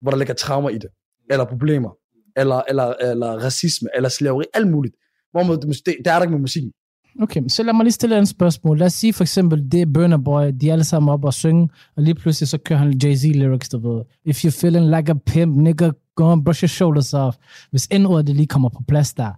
[0.02, 0.90] hvor der ligger traumer i det,
[1.32, 1.90] eller problemer,
[2.38, 4.96] eller, eller, eller racisme, eller slaveri, alt muligt.
[5.32, 6.72] Hvor man, det, det er der ikke med musikken.
[7.20, 8.78] Okay, så lad mig lige stille et spørgsmål.
[8.80, 11.34] Lad os sige for eksempel, det er Burner Boy, de er alle sammen op og
[11.34, 14.01] synge, og lige pludselig så kører han Jay-Z lyrics, du ved.
[14.26, 17.38] If you're feeling like a pimp, nigga, go and brush your shoulders off.
[17.72, 19.32] Hvis n-ordet det lige kommer på plads der.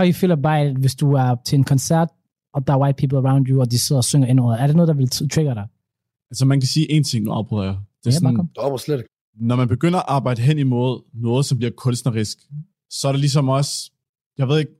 [0.00, 2.08] How you feel about it, hvis du er til en koncert,
[2.54, 4.62] og der er white people around you, og de sidder og synger n-ordet?
[4.62, 5.66] Er det noget, der vil trigger dig?
[6.30, 7.76] Altså man kan sige en ting, nu afbryder jeg.
[8.04, 9.08] Det er Ja, bare sådan, var slet ikke.
[9.40, 12.38] når man begynder at arbejde hen imod noget, som bliver kunstnerisk,
[12.90, 13.90] så er det ligesom også,
[14.38, 14.72] jeg ved ikke,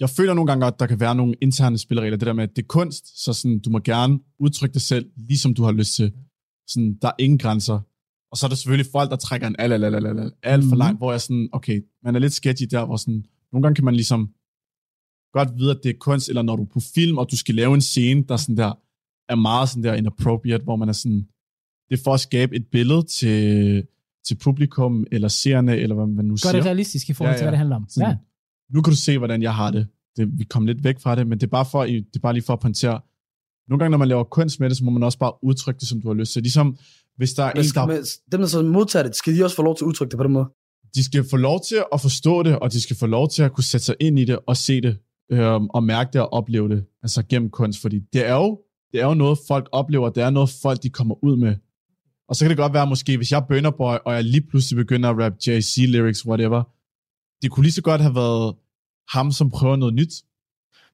[0.00, 2.56] jeg føler nogle gange, at der kan være nogle interne spilleregler, det der med, at
[2.56, 5.94] det er kunst, så sådan, du må gerne udtrykke dig selv, ligesom du har lyst
[5.94, 6.12] til.
[6.68, 7.80] Sådan, der er ingen grænser.
[8.30, 10.62] Og så er der selvfølgelig folk, der trækker en alt, alt, alt, alt, alt, alt
[10.64, 10.78] for Mhm.
[10.78, 13.84] langt, hvor jeg sådan, okay, man er lidt sketchy der, hvor sådan, nogle gange kan
[13.84, 14.30] man ligesom
[15.32, 17.54] godt vide, at det er kunst, eller når du er på film, og du skal
[17.54, 18.72] lave en scene, der sådan der,
[19.28, 21.26] er meget sådan der inappropriate, hvor man er sådan,
[21.90, 23.84] det er for at skabe et billede til,
[24.26, 26.52] til publikum, eller seerne, eller hvad man nu Gør siger.
[26.52, 27.44] det realistisk i forhold Ja, til, ja.
[27.44, 27.86] hvad det handler om.
[27.88, 28.16] Sådan, Ja.
[28.72, 29.86] Nu kan du se, hvordan jeg har det.
[30.16, 30.38] det.
[30.38, 32.44] Vi kom lidt væk fra det, men det er bare, for, det er bare lige
[32.44, 33.00] for at pointere.
[33.68, 35.88] Nogle gange, når man laver kunst med det, så må man også bare udtrykke det,
[35.88, 36.42] som du har lyst til.
[36.42, 36.76] Ligesom,
[37.16, 39.56] hvis der er Men en, der, men dem, der så modtager det, skal de også
[39.56, 40.46] få lov til at udtrykke det på den måde?
[40.96, 43.52] de skal få lov til at forstå det, og de skal få lov til at
[43.52, 44.98] kunne sætte sig ind i det, og se det,
[45.32, 48.60] øhm, og mærke det, og opleve det, altså gennem kunst, fordi det er jo,
[48.92, 51.54] det er jo noget, folk oplever, det er noget, folk de kommer ud med.
[52.28, 54.46] Og så kan det godt være, måske, hvis jeg er Burner Boy, og jeg lige
[54.50, 56.62] pludselig begynder at rap JC-lyrics, whatever,
[57.42, 58.54] det kunne lige så godt have været
[59.12, 60.12] ham, som prøver noget nyt.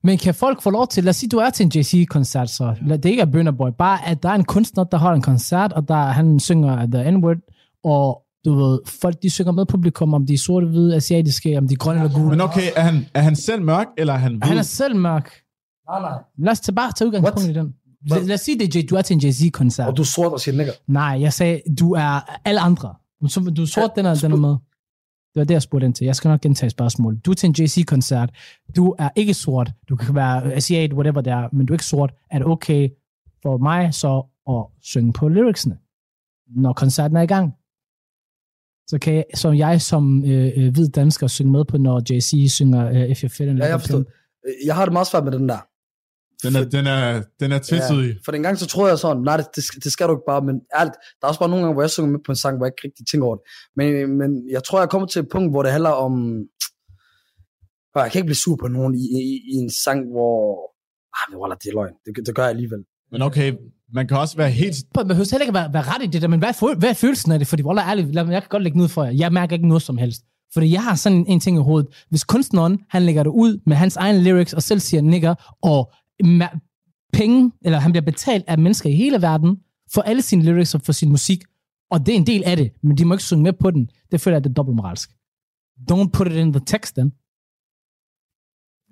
[0.04, 2.74] Men kan folk få lov til, lad os sige, du er til en JC-koncert, så
[2.86, 5.22] lad det ikke er Burner Boy, bare at der er en kunstner, der holder en
[5.22, 7.36] koncert, og der han synger The N-word,
[7.84, 11.68] og du ved, folk de synger med publikum, om de er sorte, hvide, asiatiske, om
[11.68, 12.28] de er grønne eller gule.
[12.30, 14.42] Men okay, er han, er han selv mørk, eller er han hvid?
[14.42, 15.32] Han er selv mørk.
[15.90, 16.18] Nej, nej.
[16.38, 17.56] Lad os tage bare tage udgangspunkt What?
[17.56, 17.74] i den.
[18.06, 19.88] Lad, lad os sige, det er, du er til en JC-koncert.
[19.88, 20.72] Og du er sort og siger nigger.
[20.88, 22.94] Nej, jeg sagde, du er alle andre.
[23.20, 23.26] Du
[23.62, 24.56] er sort, den er, den er med.
[25.34, 26.04] Det var det, jeg spurgte ind til.
[26.04, 27.26] Jeg skal nok gentage spørgsmålet.
[27.26, 28.30] Du er til en JC-koncert.
[28.76, 29.72] Du er ikke sort.
[29.88, 32.14] Du kan være asiat, whatever det er, men du er ikke sort.
[32.30, 32.88] Er det okay
[33.42, 35.78] for mig så at synge på lyricsene,
[36.56, 37.52] når koncerten er i gang?
[38.86, 42.52] Så kan jeg, som jeg som øh, øh, hvid dansker synge med på, når JC
[42.52, 44.04] synger øh, If You're Fit and Ja, jeg forstår.
[44.66, 45.71] Jeg har det meget svært med den der.
[46.42, 48.16] Den er, den er, den er tvetydig.
[48.24, 50.28] For en gang så troede jeg sådan, nej, det, det, skal, det skal du ikke
[50.28, 52.36] bare, men ærligt, der er også bare nogle gange, hvor jeg synger med på en
[52.36, 53.44] sang, hvor jeg ikke rigtig tænker over det.
[53.76, 56.12] Men, men jeg tror, jeg kommer til et punkt, hvor det handler om,
[57.96, 60.36] jeg kan ikke blive sur på nogen i, i, i en sang, hvor,
[61.18, 62.82] ah, men wallah, det er løgn, det, det gør jeg alligevel.
[63.12, 63.52] Men okay,
[63.94, 64.76] man kan også være helt...
[64.96, 66.88] Man behøver heller ikke være, være ret i det der, men hvad er, føl- hvad
[66.90, 67.48] er følelsen af det?
[67.48, 69.10] Fordi, Wallah, ærligt, lad mig- jeg kan godt lægge noget for jer.
[69.12, 70.22] Jeg mærker ikke noget som helst.
[70.54, 72.04] Fordi jeg har sådan en, en ting i hovedet.
[72.10, 75.92] Hvis kunstneren, han lægger det ud med hans egen lyrics, og selv siger nigger, og
[77.12, 79.56] penge, eller han bliver betalt af mennesker i hele verden,
[79.94, 81.42] for alle sine lyrics og for sin musik,
[81.90, 83.88] og det er en del af det, men de må ikke synge med på den.
[84.12, 85.10] Det føler jeg, det er dobbeltmoralsk.
[85.92, 87.12] Don't put it in the text, then.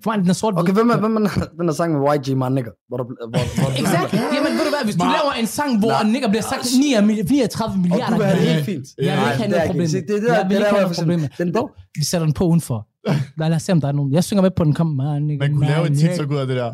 [0.04, 1.20] For den er sort Okay, hvem er, hvem er
[1.58, 2.70] den der sang med YG, man nigger?
[2.88, 3.06] Hvor hvor,
[3.60, 4.12] hvor, Exakt.
[4.34, 6.10] Jamen, ved du hvad, hvis du laver en sang, hvor Nej.
[6.14, 8.86] nigger bliver sagt 39 39 Og milliarder du vil have det helt fint.
[8.98, 9.88] Jeg vil ikke have det er noget problem.
[9.88, 11.20] det er det, jeg vil det ikke have der, noget problem.
[11.24, 11.64] eksempel- den- Bro,
[11.98, 12.78] vi sætter den på udenfor.
[13.40, 14.10] Lad, lad os se, om der er nogen.
[14.16, 14.72] Jeg synger med på den.
[14.78, 16.08] Kom, man, nigga, Man kunne lave en nigga.
[16.08, 16.70] TikTok ud af det der.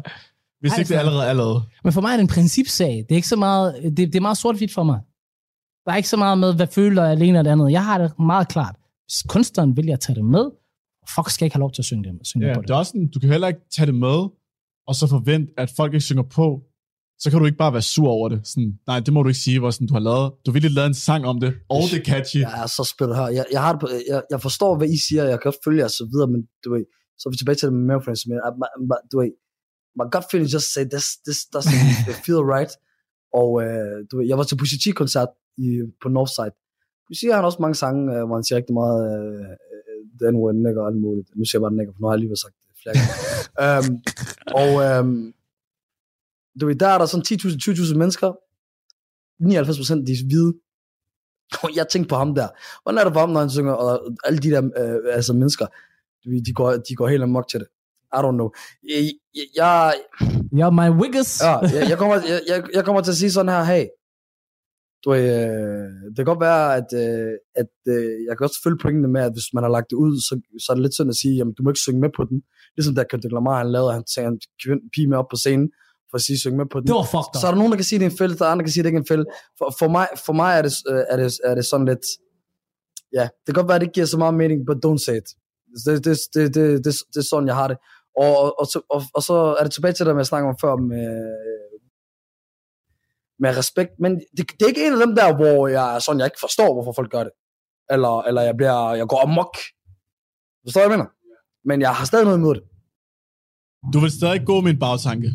[0.60, 1.62] Hvis Ej, ikke det allerede er lavet.
[1.84, 2.92] Men for mig er det en principsag.
[2.96, 5.00] Det er ikke så meget, det, det er meget sort-hvidt for mig.
[5.84, 7.72] Der er ikke så meget med, hvad føler jeg alene og det andet.
[7.72, 8.76] Jeg har det meget klart.
[9.06, 10.44] Hvis kunstneren vil jeg tage det med,
[11.14, 12.74] fuck skal jeg ikke have lov til at synge det, synge Ja, på det det.
[12.74, 14.18] er også sådan, du kan heller ikke tage det med,
[14.88, 16.46] og så forvente, at folk ikke synger på.
[17.22, 18.40] Så kan du ikke bare være sur over det.
[18.52, 20.74] Sådan, nej, det må du ikke sige, hvor sådan, du har lavet, du har virkelig
[20.78, 22.40] lavet en sang om det, og det er catchy.
[22.46, 23.28] Jeg er så spillet her.
[23.38, 25.78] Jeg, jeg, har det på, jeg, jeg forstår, hvad I siger, jeg kan godt følge
[25.82, 26.84] jer og så videre, men du ved,
[27.18, 28.36] så er vi tilbage til det med Mailfriends, men
[29.10, 29.30] du ved,
[29.98, 31.80] my gut feeling just say, this, this doesn't
[32.26, 32.72] feel right.
[33.40, 36.54] Og uh, du ved, jeg var til Pusha T-koncert i, på Northside.
[37.06, 39.52] Pusha har også mange sange, uh, hvor han siger rigtig meget uh,
[40.20, 41.28] den word nigger og alt muligt.
[41.36, 43.12] Nu siger jeg bare nigger, for nu har jeg lige sagt det flere gange.
[43.64, 43.86] um,
[44.60, 44.70] og
[45.00, 45.34] um,
[46.60, 48.28] du ved, der er der sådan 10.000, 20.000 mennesker.
[49.42, 50.52] 99% de er hvide.
[51.62, 52.48] Og jeg tænkte på ham der.
[52.82, 55.66] Hvordan er det for ham, når han synger, og alle de der øh, altså mennesker,
[56.46, 57.68] de går, de går helt amok til det.
[58.16, 58.50] I don't know.
[58.90, 59.02] Jeg,
[59.34, 59.94] jeg, jeg,
[60.56, 61.42] Ja, my wiggers.
[61.42, 63.86] ja, jeg, jeg, kommer, jeg, jeg, jeg kommer til at sige sådan her, hey,
[65.04, 69.08] du øh, det kan godt være, at, øh, at øh, jeg kan også følge pointene
[69.08, 71.16] med, at hvis man har lagt det ud, så, så er det lidt synd at
[71.22, 72.38] sige, jamen du må ikke synge med på den.
[72.76, 75.68] Ligesom da Kendrick Lamar, han lavede, han tager en kvinde, pige med op på scenen,
[76.10, 76.86] for at sige, synge med på den.
[76.86, 77.40] Det var fucked up.
[77.40, 78.66] Så er der nogen, der kan sige, det er en fælde, der er andre, der
[78.68, 79.26] kan sige, det ikke er en fælde.
[79.58, 82.06] For, for, mig, for mig er det, øh, er, det, er det sådan lidt,
[83.18, 85.16] ja, det kan godt være, at det ikke giver så meget mening, but don't say
[85.20, 85.28] it.
[85.86, 87.78] Det, det, det, det, det, det er sådan, jeg har det.
[88.16, 90.58] Og, og, og, så- og, og så er det tilbage til det, jeg snakkede om
[90.60, 91.08] før, med,
[93.38, 93.90] med respekt.
[94.00, 96.40] Men det, det er ikke en af dem der, hvor jeg er sådan, jeg ikke
[96.40, 97.32] forstår, hvorfor folk gør det.
[97.90, 99.54] Eller, eller jeg, bliver, jeg går amok.
[100.66, 101.06] Forstår jeg mener?
[101.68, 102.62] Men jeg har stadig noget imod det.
[103.92, 105.28] Du vil stadig gå med en bagtanke.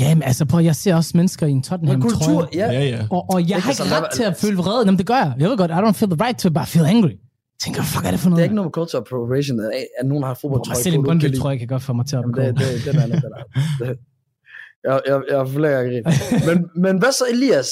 [0.00, 2.66] Jamen, altså, prøv, jeg ser også mennesker i en Men Tottenham kultur, ja.
[2.72, 3.06] Ja, ja.
[3.10, 4.84] Og, og jeg Ikke har ikke så ret til at føle vrede.
[4.86, 5.34] Jamen, det gør jeg.
[5.38, 7.14] Jeg ved godt, I don't feel the right to bare feel angry.
[7.64, 8.40] Tænker, fuck er det for Det noget?
[8.40, 11.40] er ikke noget med culture appropriation, at, at nogen har fodboldtrøje på, Brøndby kan lide.
[11.42, 12.40] tror jeg kan godt få mig til at Jamen, gå.
[12.42, 13.44] det, det, den er den er.
[13.80, 13.98] Det,
[14.86, 16.10] jeg, jeg, jeg forlægger ikke
[16.48, 17.68] men, men hvad så, Elias,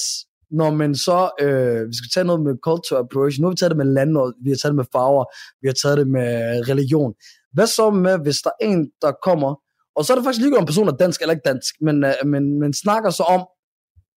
[0.50, 3.70] når man så, øh, vi skal tage noget med culture appropriation, nu har vi taget
[3.70, 4.10] det med land,
[4.44, 5.24] vi har taget det med farver,
[5.62, 6.28] vi har taget det med
[6.72, 7.14] religion.
[7.52, 9.50] Hvad så med, hvis der er en, der kommer,
[9.96, 12.12] og så er det faktisk ligegyldigt, om personen er dansk eller ikke dansk, men, øh,
[12.32, 13.42] men, men snakker så om,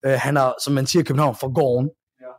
[0.05, 1.89] øh, han er, som man siger i København, fra gården,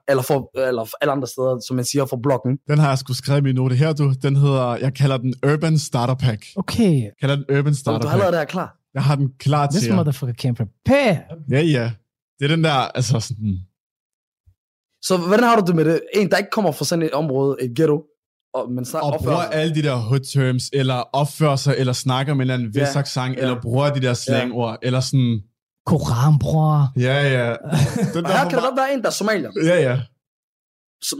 [0.08, 2.56] eller for, eller for alle andre steder, som man siger, for blokken.
[2.68, 4.14] Den har jeg sgu skrevet i min note her, du.
[4.22, 6.46] Den hedder, jeg kalder den Urban Starter Pack.
[6.56, 8.32] Okay, Jeg kalder den Urban Så Starter du har allerede Pack.
[8.32, 8.76] det her klar.
[8.94, 9.96] Jeg har den klar this til jer.
[9.96, 11.18] motherfucker can prepare.
[11.50, 11.92] Ja, ja.
[12.38, 13.58] Det er den der, altså sådan...
[15.02, 16.00] Så hvordan har du det med det?
[16.14, 18.02] En, der ikke kommer fra sådan et område, et ghetto,
[18.54, 19.54] og, men snart Og opfører bruger sig.
[19.54, 22.80] alle de der hood terms, eller opfører sig, eller snakker med en eller anden Ja,
[22.80, 23.40] vestsang, ja.
[23.40, 25.40] eller bruger de der slangord, eller sådan...
[25.86, 27.00] Koran, bror.
[27.00, 27.48] Ja, ja.
[28.14, 30.00] Den Og der her kan der godt være en, der er somalier, Ja, ja.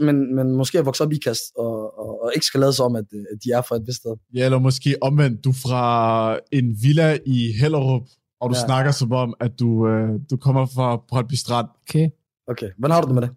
[0.05, 2.85] men, men måske er vokset op i kast, og, og, og ikke skal lade sig
[2.85, 4.11] om, at, at de er fra et vist sted.
[4.35, 8.01] Ja, eller måske omvendt, du er fra en villa i Hellerup,
[8.41, 8.59] og du Ja.
[8.59, 8.65] ja.
[8.65, 11.67] snakker som om, at du, øh, du kommer fra Brøndby Strand.
[11.89, 12.09] Okay.
[12.47, 13.29] Okay, hvordan har du det med det?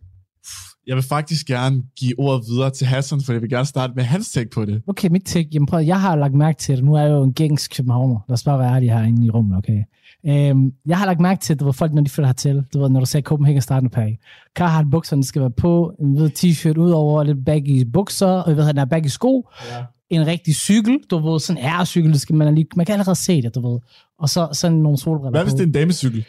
[0.86, 4.04] Jeg vil faktisk gerne give ordet videre til Hassan, for jeg vil gerne starte med
[4.04, 4.82] hans take på det.
[4.86, 5.48] Okay, mit take.
[5.52, 6.84] Jamen prøv, jeg har lagt mærke til det.
[6.84, 8.18] Nu er jeg jo en gængs københavner.
[8.28, 9.82] Lad os bare være ærlige herinde i rummet, okay?
[10.28, 12.64] Øhm, jeg har lagt mærke til, at det var folk, når de flytter hertil.
[12.74, 14.12] Du ved, når du sagde Copenhagen startende pack.
[14.56, 18.56] Carhartt bukserne skal være på, en hvid t-shirt ud over, lidt baggy bukser, og jeg
[18.56, 19.48] ved, den er baggy sko.
[19.70, 19.84] Ja.
[20.10, 21.62] En rigtig cykel, du ved, sådan
[22.04, 23.80] en det skal man, lige, man kan allerede se det, du ved.
[24.18, 25.56] Og så sådan nogle solbriller Hvad hvis på.
[25.56, 26.24] det er en damecykel?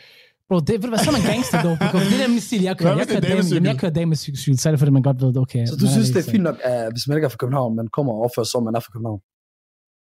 [0.50, 1.78] Bro, det, ved du hvad, så er man gangster, dog.
[1.80, 2.92] because Det er min stil, jeg kører.
[2.92, 5.66] Jeg er kører, dame, jeg kører damecykel, så er det fordi, man godt ved, okay.
[5.66, 7.88] Så du synes, det er fint nok, at hvis man ikke er fra København, man
[7.88, 9.20] kommer og opfører sig, som man er fra København?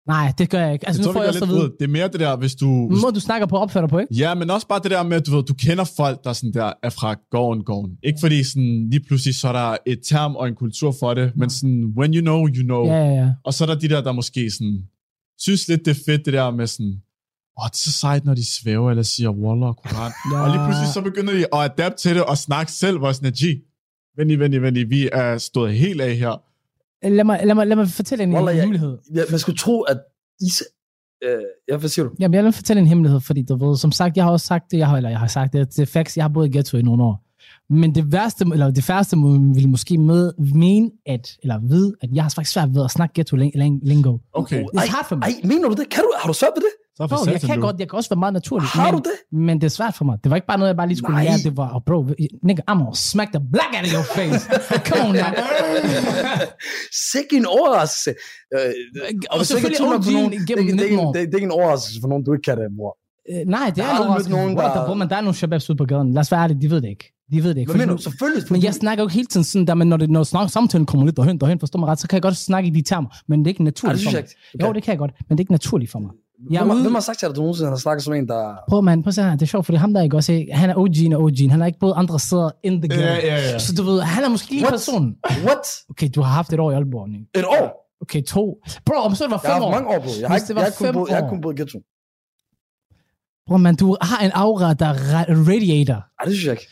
[0.06, 0.86] Nej, det gør jeg ikke.
[0.86, 1.70] Altså, Jeg nu tror, får jeg går så lidt ud.
[1.78, 2.66] Det er mere det der, hvis du...
[2.66, 4.14] må du snakker på dig på, ikke?
[4.14, 6.52] Ja, men også bare det der med, at du, ved, du kender folk, der sådan
[6.52, 7.96] der er fra gården, gården.
[8.02, 11.32] Ikke fordi sådan, lige pludselig så er der et term og en kultur for det,
[11.36, 12.86] men sådan, when you know, you know.
[12.86, 13.30] Ja, ja, ja.
[13.44, 14.82] Og så er der de der, der måske sådan,
[15.38, 16.92] synes lidt, det er fedt, det der med sådan,
[17.60, 20.12] åh, det er så sejt, når de svæver, eller siger Wallah og Koran.
[20.32, 20.40] Ja.
[20.40, 23.32] Og lige pludselig så begynder de at adapte til det, og snakke selv, hvor sådan,
[23.32, 23.42] G,
[24.16, 26.51] venlig, venlig, venlig, vi er stået helt af her.
[27.04, 28.98] Lad mig, lad mig, lad mig fortælle en Wallah, jeg- hemmelighed.
[29.14, 29.98] Ja, man skulle tro, at
[30.40, 30.62] is...
[31.24, 32.14] Øh, ja, hvad siger du?
[32.20, 34.70] Jamen, jeg vil fortælle en hemmelighed, fordi du ved, som sagt, jeg har også sagt
[34.70, 36.50] det, jeg har, eller jeg har sagt det, det er facts, jeg har boet i
[36.56, 37.24] ghetto i nogle år.
[37.72, 42.08] Men det værste, eller det færreste må- vil måske med, mene, at, eller vide, at
[42.14, 44.18] jeg har faktisk svært ved at snakke ghetto ling- ling- lingo.
[44.34, 45.24] Okay, Det er hard for mig.
[45.26, 45.88] Ej, mener du det?
[45.90, 46.72] Kan du, har du svært ved det?
[46.96, 47.66] så Bro, for jeg kan du.
[47.66, 48.68] godt, jeg kan også være meget naturlig.
[48.68, 49.38] Har men, du det?
[49.46, 50.16] Men det er svært for mig.
[50.22, 51.24] Det var ikke bare noget, jeg bare lige skulle Nej.
[51.24, 51.38] lære.
[51.38, 51.98] Det var, oh, bro,
[52.48, 54.42] nigga, I'm gonna smack the black out of your face.
[54.88, 55.30] Come on now.
[57.12, 58.10] Sikke en overraskelse.
[58.54, 58.72] Øh,
[59.30, 61.12] Og ikke selvfølgelig nogen, det, det, det, er 19 ikke, år.
[61.12, 62.92] det, det er ikke en overraskelse for nogen, du ikke kan det, bror.
[63.30, 64.30] Øh, nej, det Jeg er har overraskelse.
[64.30, 66.12] nogen, der- the- Bro, men der er nogle shababs ude på gaden.
[66.14, 67.12] Lad os være ærlige, de ved det ikke.
[67.32, 67.72] De ved det ikke.
[67.72, 68.02] Hvad mener du?
[68.02, 68.42] Selvfølgelig.
[68.50, 70.86] Men jeg snakker jo ikke hele tiden sådan der, men når, det, når snak, samtalen
[70.86, 73.08] kommer lidt derhen, derhen, forstår mig ret, så kan jeg godt snakke i de termer,
[73.28, 74.54] men det er ikke Ej, naturligt det synes for jeg mig.
[74.54, 74.66] ikke.
[74.66, 76.10] Jo, det kan jeg godt, men det er ikke naturligt for mig.
[76.50, 78.14] Jeg er Hvem, ude- hvem har sagt til dig, at du nogensinde har snakket som
[78.14, 78.54] en, der...
[78.68, 80.70] Prøv man, prøv at se her, det er sjovt, fordi ham der ikke også, han
[80.70, 83.02] er OG'en og OG'en, han har ikke boet andre steder in the game.
[83.02, 83.58] Ja, ja, ja.
[83.58, 84.72] Så du ved, han er måske lige What?
[84.72, 85.14] personen.
[85.46, 85.64] What?
[85.90, 87.26] Okay, du har haft et år i Aalborg, ikke?
[87.34, 87.88] Et år?
[88.02, 88.56] Okay, to.
[88.86, 89.70] Bro, om så det var Jeg har fem år.
[89.70, 90.08] mange år på.
[90.20, 91.28] Jeg har, ikke, det var jeg, har fem jeg har år.
[91.28, 91.78] kun boet i ghetto.
[93.52, 94.92] Bro, man, du har en aura, der
[95.48, 95.94] radiator.
[95.94, 96.68] Ej, det synes jeg ikke.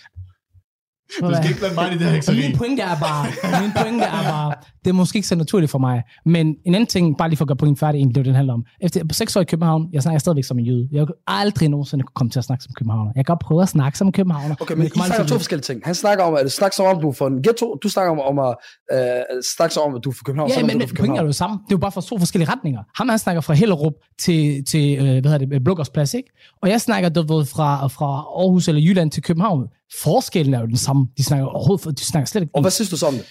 [1.20, 2.36] Du skal ikke blande mig i det her hekseri.
[2.36, 3.26] min pointe er bare,
[3.62, 4.54] min pointe er bare,
[4.84, 6.02] det er måske ikke så naturligt for mig.
[6.24, 8.54] Men en anden ting, bare lige for at gøre pointen færdig, egentlig, det den handler
[8.54, 8.64] om.
[8.80, 10.88] Efter på seks år i København, jeg snakker stadigvæk som en jøde.
[10.92, 13.12] Jeg vil aldrig nogensinde kunne komme til at snakke som københavner.
[13.16, 14.54] Jeg kan godt prøve at snakke som københavner.
[14.60, 15.80] Okay, men I det kommer snakker om to forskellige ting.
[15.84, 17.78] Han snakker om, at du snakker som om, du er fra en ghetto.
[17.82, 18.54] Du snakker om, om at
[18.92, 20.50] øh, snakke som om, at du er fra København.
[20.50, 21.54] Ja, men, men er fra pointen er jo samme.
[21.56, 22.80] Det er jo bare for to forskellige retninger.
[22.96, 26.28] Ham han snakker fra Hellerup til, til øh, hvad hedder det, Blukkers Plads, ikke?
[26.62, 28.06] Og jeg snakker du ved, fra, fra
[28.40, 29.66] Aarhus eller Jylland til København.
[30.02, 31.08] Forskellen er jo den samme.
[31.16, 32.54] De snakker overhovedet, de snakker slet ikke.
[32.54, 33.24] Og hvad synes du så om det?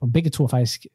[0.00, 0.86] Og begge to er faktisk...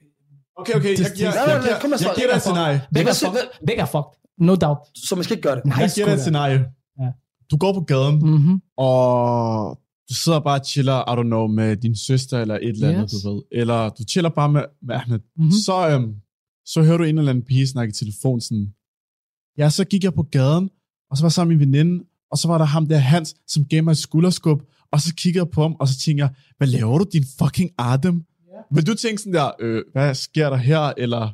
[0.57, 2.15] Okay, okay, jeg jeg med jeg svaret.
[2.17, 2.81] giver dig et scenarie.
[2.93, 3.65] Begge er fucked.
[3.67, 4.11] Begge er fucked.
[4.37, 4.79] No doubt.
[5.07, 5.65] Så man skal ikke gøre det.
[5.65, 6.65] Nej, Jeg giver dig et scenarie.
[6.99, 7.07] Ja.
[7.51, 8.61] Du går på gaden, Mm-hmm.
[8.77, 12.89] og du sidder bare og chiller, I don't know, med din søster eller et eller
[12.89, 13.21] andet, Yes.
[13.23, 13.41] du ved.
[13.51, 15.19] Eller du chiller bare med, med Ahmed.
[15.37, 15.51] Mhm.
[15.51, 16.13] Så, øhm,
[16.65, 18.67] så hører du en eller anden pige snakke i telefon sådan,
[19.57, 20.69] ja, så gik jeg på gaden,
[21.09, 23.35] og så var jeg sammen med min veninde, og så var der ham der Hans,
[23.47, 24.61] som gav mig et skulderskub,
[24.95, 27.69] og så kiggede jeg på ham, og så tænker jeg, hvad laver du, din fucking
[27.79, 28.23] Adam?
[28.71, 31.29] Vil du tænke sådan der, øh, hvad sker der her, eller...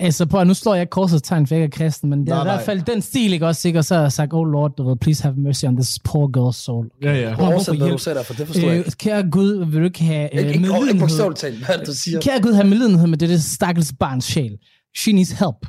[0.00, 2.42] Altså, på, nu slår jeg korsets tegn, for jeg er kristen, men det er Nej,
[2.42, 3.78] i hvert fald den stil, ikke også, ikke?
[3.78, 6.26] Og så har jeg sagt, oh Lord, du ved, please have mercy on this poor
[6.38, 6.88] girl's soul.
[7.02, 7.34] Ja, ja.
[7.34, 8.90] For Oversæt, hvad du der, for det forstår jeg Øh, ikke.
[8.90, 11.00] kære Gud, vil du ikke have øh, Ikke, ikke, ikke medlidenhed?
[11.00, 12.20] bogstaveligt talt, hvad er det, du siger?
[12.20, 14.58] Kære Gud, have medlidenhed med det, det stakkels barns sjæl.
[14.96, 15.66] She needs help.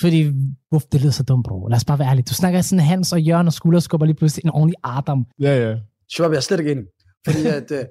[0.00, 0.32] Fordi,
[0.72, 1.66] uff, det lyder så dumt, bro.
[1.66, 2.24] Lad os bare være ærlige.
[2.28, 5.26] Du snakker sådan Hans og Jørgen og skulderskubber lige pludselig en ordentlig Adam.
[5.40, 5.74] Ja, ja.
[6.12, 6.84] Shabab, jeg er slet ikke enig.
[7.26, 7.84] Fordi at, øh,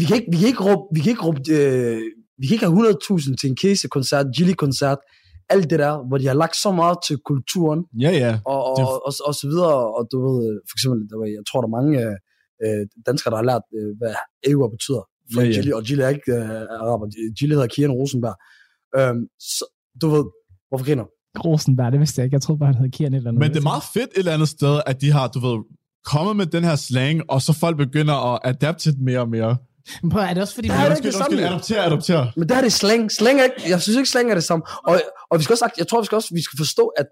[0.00, 2.00] vi, kan ikke, vi kan ikke råbe, vi kan ikke råbe, øh,
[2.40, 4.98] vi kan ikke have 100.000 til en Casey-koncert, Gilly-koncert,
[5.54, 8.32] alt det der, hvor de har lagt så meget til kulturen, Ja, ja.
[8.52, 11.16] og, og, Det- og, og, og så videre, og du ved, øh, for eksempel, der
[11.20, 11.92] var, jeg tror, der er mange
[12.64, 14.14] øh, danskere, der har lært, øh, hvad
[14.50, 15.02] Ewa betyder,
[15.32, 15.52] for Ja, ja.
[15.54, 17.06] Gilly, og Gilly er ikke øh, araber,
[17.38, 18.36] Gilly hedder Kian Rosenberg.
[18.98, 19.22] Øhm,
[19.56, 19.64] så,
[20.02, 20.24] du ved,
[20.68, 21.06] hvorfor griner?
[21.46, 22.34] Rosenberg, det vidste jeg ikke.
[22.34, 23.40] Jeg troede bare, han hed Kian et eller andet.
[23.42, 25.56] Men det er meget fedt et eller andet sted, at de har, du ved,
[26.06, 29.56] kommet med den her slang, og så folk begynder at adapte det mere og mere.
[30.02, 30.68] Men prøv, er det også fordi...
[30.68, 31.80] Det man- er Undskyld, ikke det samme, undskyld, jo.
[31.80, 32.32] adopter, adopter.
[32.40, 33.12] Men der er det slang.
[33.12, 34.62] Slang er ikke, jeg synes ikke, slang er det samme.
[34.86, 35.00] Og,
[35.30, 37.06] og vi skal også, sagt- jeg tror, vi skal også vi skal forstå, at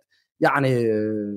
[0.47, 1.35] yani, øh,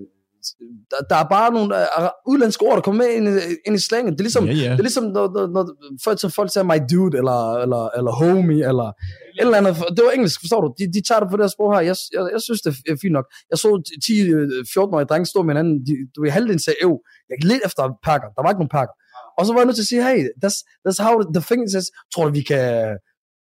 [0.91, 3.79] der, der er bare nogle øh, udlandske ord, der kommer med ind, i- ind i
[3.79, 4.11] slangen.
[4.13, 4.71] Det er ligesom, Ja, ja.
[4.71, 5.63] det er ligesom når, når, når
[6.03, 8.91] folk, som folk siger my dude, eller, eller, eller homie, eller
[9.39, 9.73] et eller andet.
[9.95, 10.67] Det var engelsk, forstår du?
[10.79, 11.81] De, de tager det på det her sprog her.
[11.89, 13.27] Jeg, jeg, jeg synes, det er fint nok.
[13.51, 13.69] Jeg så
[14.05, 15.75] 10-14-årige drenge stå med hinanden.
[15.87, 16.93] De, du ved, halvdelen sagde, øv.
[17.29, 18.27] Jeg gik lidt efter pakker.
[18.35, 18.95] Der var ikke nogen pakker.
[19.37, 21.85] Og så var jeg nødt til at sige, hey, that's, that's how the thing is.
[22.13, 22.65] Tror du, vi kan...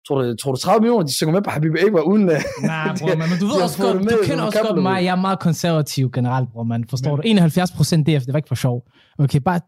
[0.07, 2.29] Tror du, tror du 30 millioner, de synger med på Habibi Eba uden...
[2.29, 5.11] øh, Nej, bror, man, men du ved også godt, du kender også godt mig, jeg
[5.11, 7.21] er meget konservativ generelt, bror, man, forstår du?
[7.25, 8.77] 71 procent DF, det var ikke for sjov.
[9.19, 9.59] Okay, bare,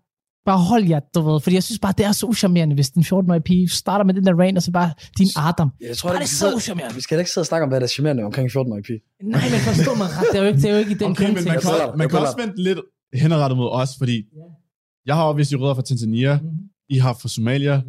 [0.52, 3.04] bare hold jer, du ved, fordi jeg synes bare, det er så uschammerende, hvis den
[3.04, 5.70] 14-årige pige starter med den der rain, og så bare din Adam.
[5.82, 6.96] Jeg tror, Bare det, det vi, er så sidder, uschammerende.
[6.96, 9.00] vi skal da ikke sidde og snakke om, hvad der er charmerende omkring 14-årige pige.
[9.24, 11.12] Nej, men forstå mig ret, det er jo ikke, det er jo ikke i den
[11.12, 11.68] Okay, men man kontekst.
[11.68, 12.80] kan, også, man kan også vente lidt
[13.14, 14.24] henrettet mod os, fordi
[15.06, 16.50] jeg har vist rødder fra Tanzania, Mhm.
[16.90, 17.82] I har fra Somalia,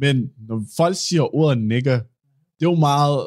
[0.00, 0.16] men
[0.48, 1.94] når folk siger ordet nigger,
[2.58, 3.18] det er jo meget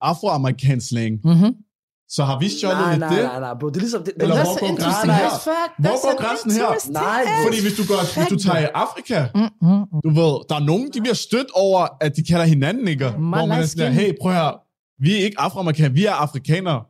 [0.00, 1.20] afroamerikansk slang.
[1.24, 1.54] Mhm.
[2.16, 3.24] Så har vi stjålet Nej, nej, det?
[3.24, 3.66] nej, nej, bro.
[3.68, 4.02] Det er ligesom...
[4.06, 5.28] Det, det, Eller det, hvor går grænsen her?
[5.84, 6.68] Hvor går grænsen her?
[7.02, 10.00] Nej, Fordi hvis du, går, hvis du tager i Afrika, Mm, mm, mm.
[10.06, 13.10] du ved, der er nogen, de bliver stødt over, at de kalder hinanden nigger.
[13.18, 14.50] My Hvor man er sådan, der, hey, prøv her,
[15.04, 16.80] vi er ikke afroamerikanere, vi er afrikanere.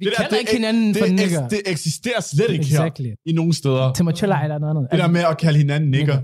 [0.00, 1.44] Vi Det der, kalder det ikke er- hinanden for Det, nigger.
[1.44, 3.06] eks, det eksisterer slet ikke Exactly.
[3.06, 3.92] her i nogen steder.
[3.92, 4.88] Timotella eller noget andet.
[4.92, 6.18] Det der med at kalde hinanden nigger.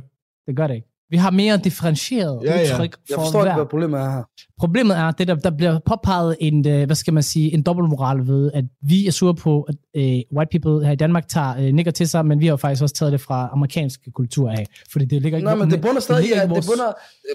[0.46, 0.88] Det gør det ikke.
[1.10, 2.62] Vi har mere differentieret Ja, ja.
[2.62, 3.54] udtryk jeg for forstår ikke, hver.
[3.54, 4.22] hvad problemet er her.
[4.58, 8.26] Problemet er, det der, der bliver påpeget en, øh, hvad skal man sige, en dobbeltmoral
[8.26, 10.02] ved, at vi er sure på, at øh,
[10.36, 12.82] white people her i Danmark tager øh, nigger til sig, men vi har jo faktisk
[12.82, 15.44] også taget det fra amerikansk kultur af, fordi det ligger ikke...
[15.46, 16.92] Nej, men det bunder stadig i, ligger at ikke det bunder,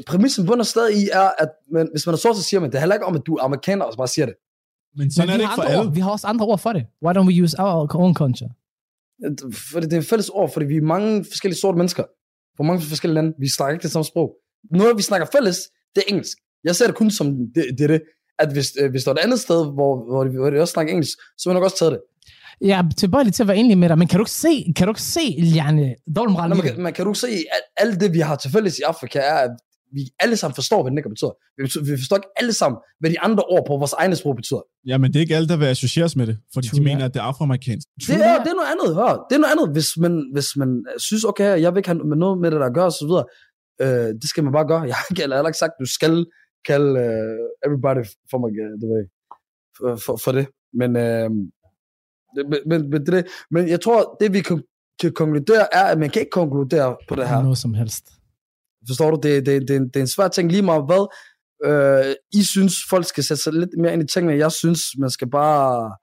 [0.07, 2.79] præmissen bunder stadig i, er, at man, hvis man er sort, så siger man, det
[2.79, 4.35] handler ikke om, at du er amerikaner, og så bare siger det.
[4.97, 5.87] Men sådan men er vi det har ikke for andre alle.
[5.89, 5.93] ord.
[5.93, 6.83] Vi har også andre ord for det.
[7.05, 8.49] Why don't we use our own culture?
[9.71, 12.03] For det er en fælles ord, fordi vi er mange forskellige sorte mennesker.
[12.59, 13.33] Fra mange forskellige lande.
[13.39, 14.29] Vi snakker ikke det samme sprog.
[14.71, 15.57] Noget, vi snakker fælles,
[15.95, 16.37] det er engelsk.
[16.63, 18.01] Jeg ser det kun som det, det, det
[18.39, 20.71] at hvis, øh, hvis der er et andet sted, hvor, hvor, de, hvor de også
[20.71, 21.99] snakker engelsk, så vil jeg nok også tage det.
[22.61, 24.87] Jeg er tilbøjelig til at være enig med dig, men kan du ikke se, kan
[24.87, 27.63] du ikke se, Janne, dobbeltmoral Nå, i man, kan, man kan du ikke se, at
[27.77, 29.51] alt det, vi har til fælles i Afrika, er, at
[29.93, 31.31] vi alle sammen forstår, hvad det ikke betyder.
[31.57, 34.35] Vi, betyder- vi forstår ikke alle sammen, hvad de andre ord på vores egne sprog
[34.35, 34.61] betyder.
[34.87, 37.05] Ja, men det er ikke alle, der vil associeres med det, fordi True de mener,
[37.05, 37.87] at det er afroamerikansk.
[38.07, 39.11] Det er, det er noget andet, hør.
[39.29, 42.37] Det er noget andet, hvis man, hvis man synes, okay, jeg vil ikke have noget
[42.41, 43.25] med det, der gør, så videre.
[43.83, 44.81] Øh, det skal man bare gøre.
[44.91, 46.25] Jeg har ikke- heller ikke sagt, du skal
[46.69, 49.03] kalde uh, everybody for mig, uh, the way,
[49.77, 50.45] for, for, for det.
[50.79, 54.63] Men, det, men, men, men, det, men jeg tror, det vi kan,
[55.01, 57.41] kan konkludere, er, at man kan ikke konkludere på det her.
[57.41, 58.05] Noget som helst.
[58.87, 59.19] Forstår du?
[59.23, 61.03] Det, det, det, det er en svær ting lige meget hvad.
[61.65, 64.37] Øh, I synes, folk skal sætte sig lidt mere ind i tingene.
[64.37, 65.95] Jeg synes, man skal bare...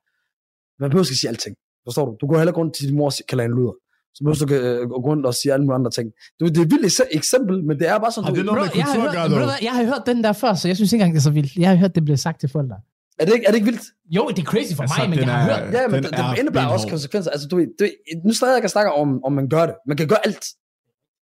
[0.80, 1.56] Man behøver ikke sige alting.
[1.86, 2.16] Forstår du?
[2.20, 3.72] Du går heller ikke rundt til din mor og kalder hende luder.
[4.14, 6.06] Så behøver du ikke øh, gå rundt og sige alle mulige andre ting.
[6.40, 8.24] Det, det er et vildt ekse- eksempel, men det er bare sådan...
[8.24, 10.32] Har du, det noget med Bro, jeg, har hørt, du jeg har hørt den der
[10.32, 11.52] før, så jeg synes ikke engang, det er så vildt.
[11.56, 12.76] Jeg har hørt, det blev sagt til folk der.
[13.18, 13.86] er, det ikke, er det ikke vildt?
[14.16, 15.74] Jo, det er crazy for Altså, mig, men jeg har er- hørt...
[15.74, 17.30] Ja, men det, er det indebærer også konsekvenser.
[17.30, 17.88] Altså, du, det,
[18.24, 19.74] nu stadig jeg kan snakke om, om man gør det.
[19.88, 20.44] Man kan gøre alt.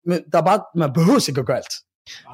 [0.05, 1.73] Der er bare, man behøver ikke at gøre alt.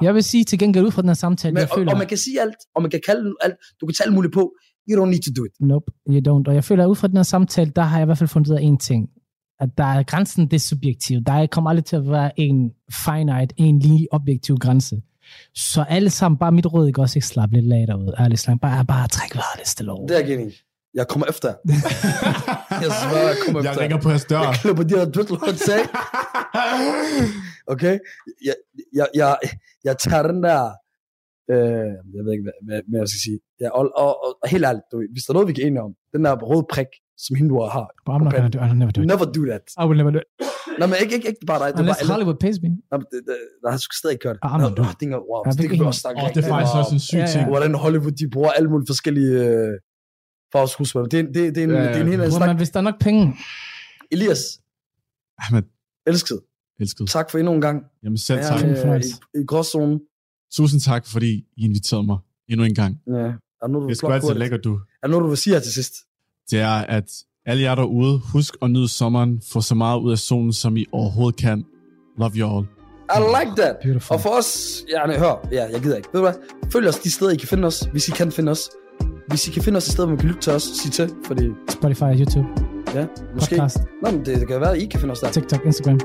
[0.01, 1.91] Jeg vil sige til gengæld ud fra den her samtale, Men, jeg og, føler...
[1.91, 3.55] og, man kan sige alt, og man kan kalde alt.
[3.81, 4.53] Du kan tage alt muligt på.
[4.89, 5.51] You don't need to do it.
[5.59, 6.43] Nope, you don't.
[6.47, 8.27] Og jeg føler, at ud fra den her samtale, der har jeg i hvert fald
[8.27, 9.09] fundet ud af en ting.
[9.59, 11.27] At der er grænsen, det er subjektivt.
[11.27, 12.71] Der kommer aldrig til at være en
[13.05, 15.01] finite, en lige objektiv grænse.
[15.55, 18.13] Så alle sammen, bare mit råd, ikke også ikke slappe lidt lag derude.
[18.19, 18.61] Ærligt slang.
[18.61, 20.07] Bare, bare træk vejret lidt stille over.
[20.07, 20.51] Det er i.
[20.99, 21.49] Jeg kommer efter.
[22.83, 23.81] jeg svarer, jeg kommer Jeg efter.
[23.83, 24.39] ringer på jeres dør.
[24.39, 25.83] Jeg klipper de her dreadlocks af.
[27.73, 27.95] Okay?
[28.47, 28.55] Jeg,
[28.99, 29.37] jeg, jeg,
[29.87, 30.61] jeg tager den der...
[31.53, 33.39] Øh, jeg ved ikke, hvad, hvad, hvad jeg skal sige.
[33.61, 35.83] Ja, og, og, og, og helt ærligt, du, hvis der er noget, vi kan enige
[35.87, 36.91] om, den der røde prik,
[37.25, 37.87] som hinduer har.
[38.05, 39.07] But I'm not gonna do, I'll never do it.
[39.13, 39.63] Never do that.
[39.81, 40.29] I will never do it.
[40.79, 41.67] Nej, men ikke, ikke, ikke bare dig.
[41.73, 42.11] Det Unless bare.
[42.13, 42.69] Hollywood pays me.
[42.91, 44.29] Men det, det, nej, du skal stadig ikke.
[44.29, 46.27] Ah, I'm not doing nå, det er, wow, Jeg det kan vi også snakke Åh,
[46.35, 47.41] det er faktisk også en syg ting.
[47.45, 47.49] om.
[47.53, 49.71] Hvordan Hollywood, de bruger alle mulige forskellige øh,
[50.51, 51.07] farveskuespillere.
[51.09, 52.47] Det, er- det, det, er en, Ja, det er en helt anden snak.
[52.47, 53.35] man, hvis der er nok penge,
[54.11, 54.39] Elias,
[55.39, 55.63] Ahmed,
[56.07, 56.39] elsket.
[56.79, 57.07] elsket.
[57.09, 57.83] Tak for endnu en gang.
[58.03, 58.61] Jamen selv tak.
[58.61, 59.15] Jeg er fornøjelse.
[59.35, 59.99] i, i gråzonen.
[60.53, 62.17] Tusind tak, fordi I inviterede mig
[62.49, 62.97] endnu en gang.
[63.07, 63.13] Ja.
[63.13, 64.79] Er noget, du Det er plukke altid lækkert, du.
[65.03, 65.93] Er noget, du vil sige her til sidst?
[66.51, 67.11] Det er, at
[67.45, 69.41] alle jer derude, husk at nyde sommeren.
[69.51, 71.65] Få så meget ud af solen, som I overhovedet kan.
[72.17, 72.67] Love you all.
[73.17, 73.75] I like that.
[73.83, 74.13] Beautiful.
[74.15, 76.09] Og for os, ja, nej, hør, ja, jeg gider ikke.
[76.13, 76.33] Ved du hvad?
[76.71, 78.69] Følg os de steder, I kan finde os, hvis I kan finde os.
[79.27, 81.09] Hvis I kan finde os et sted, hvor man kan lytte til os, sig til,
[81.25, 82.47] fordi, Spotify, YouTube,
[82.95, 83.05] ja,
[83.35, 83.55] måske.
[83.55, 85.31] podcast, Nå, men det, det kan være, at I kan finde os der.
[85.31, 85.99] TikTok, Instagram.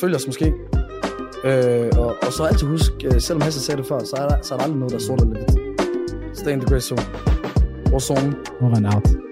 [0.00, 0.52] Følg os måske.
[1.44, 4.36] Øh, og, og så altid husk, øh, selvom Hasse sagde det før, så er der,
[4.42, 6.38] så er der aldrig noget, der er sort eller hvidt.
[6.38, 7.02] Stay in the gray zone.
[7.90, 8.34] Vores zone.
[8.60, 9.27] Over and out.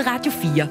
[0.00, 0.68] Til Radio 4.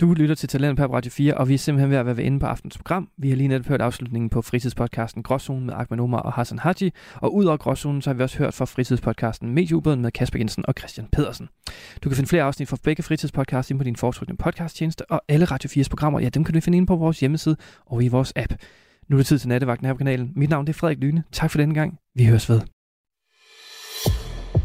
[0.00, 2.40] Du lytter til Talent på Radio 4, og vi er simpelthen ved at være inde
[2.40, 3.08] på aftens program.
[3.16, 6.90] Vi har lige netop hørt afslutningen på fritidspodcasten Gråzonen med Ahmed Omar og Hassan Haji.
[7.14, 10.64] Og ud over Gråzonen, så har vi også hørt fra fritidspodcasten Medieubåden med Kasper Jensen
[10.68, 11.48] og Christian Pedersen.
[12.04, 15.44] Du kan finde flere afsnit fra begge fritidspodcasts ind på din foretrukne podcasttjeneste, og alle
[15.44, 18.32] Radio 4's programmer, ja, dem kan du finde ind på vores hjemmeside og i vores
[18.36, 18.52] app.
[19.08, 20.32] Nu er det tid til nattevagten her på kanalen.
[20.36, 21.24] Mit navn er Frederik Lyne.
[21.32, 21.98] Tak for denne gang.
[22.14, 22.77] Vi høres ved.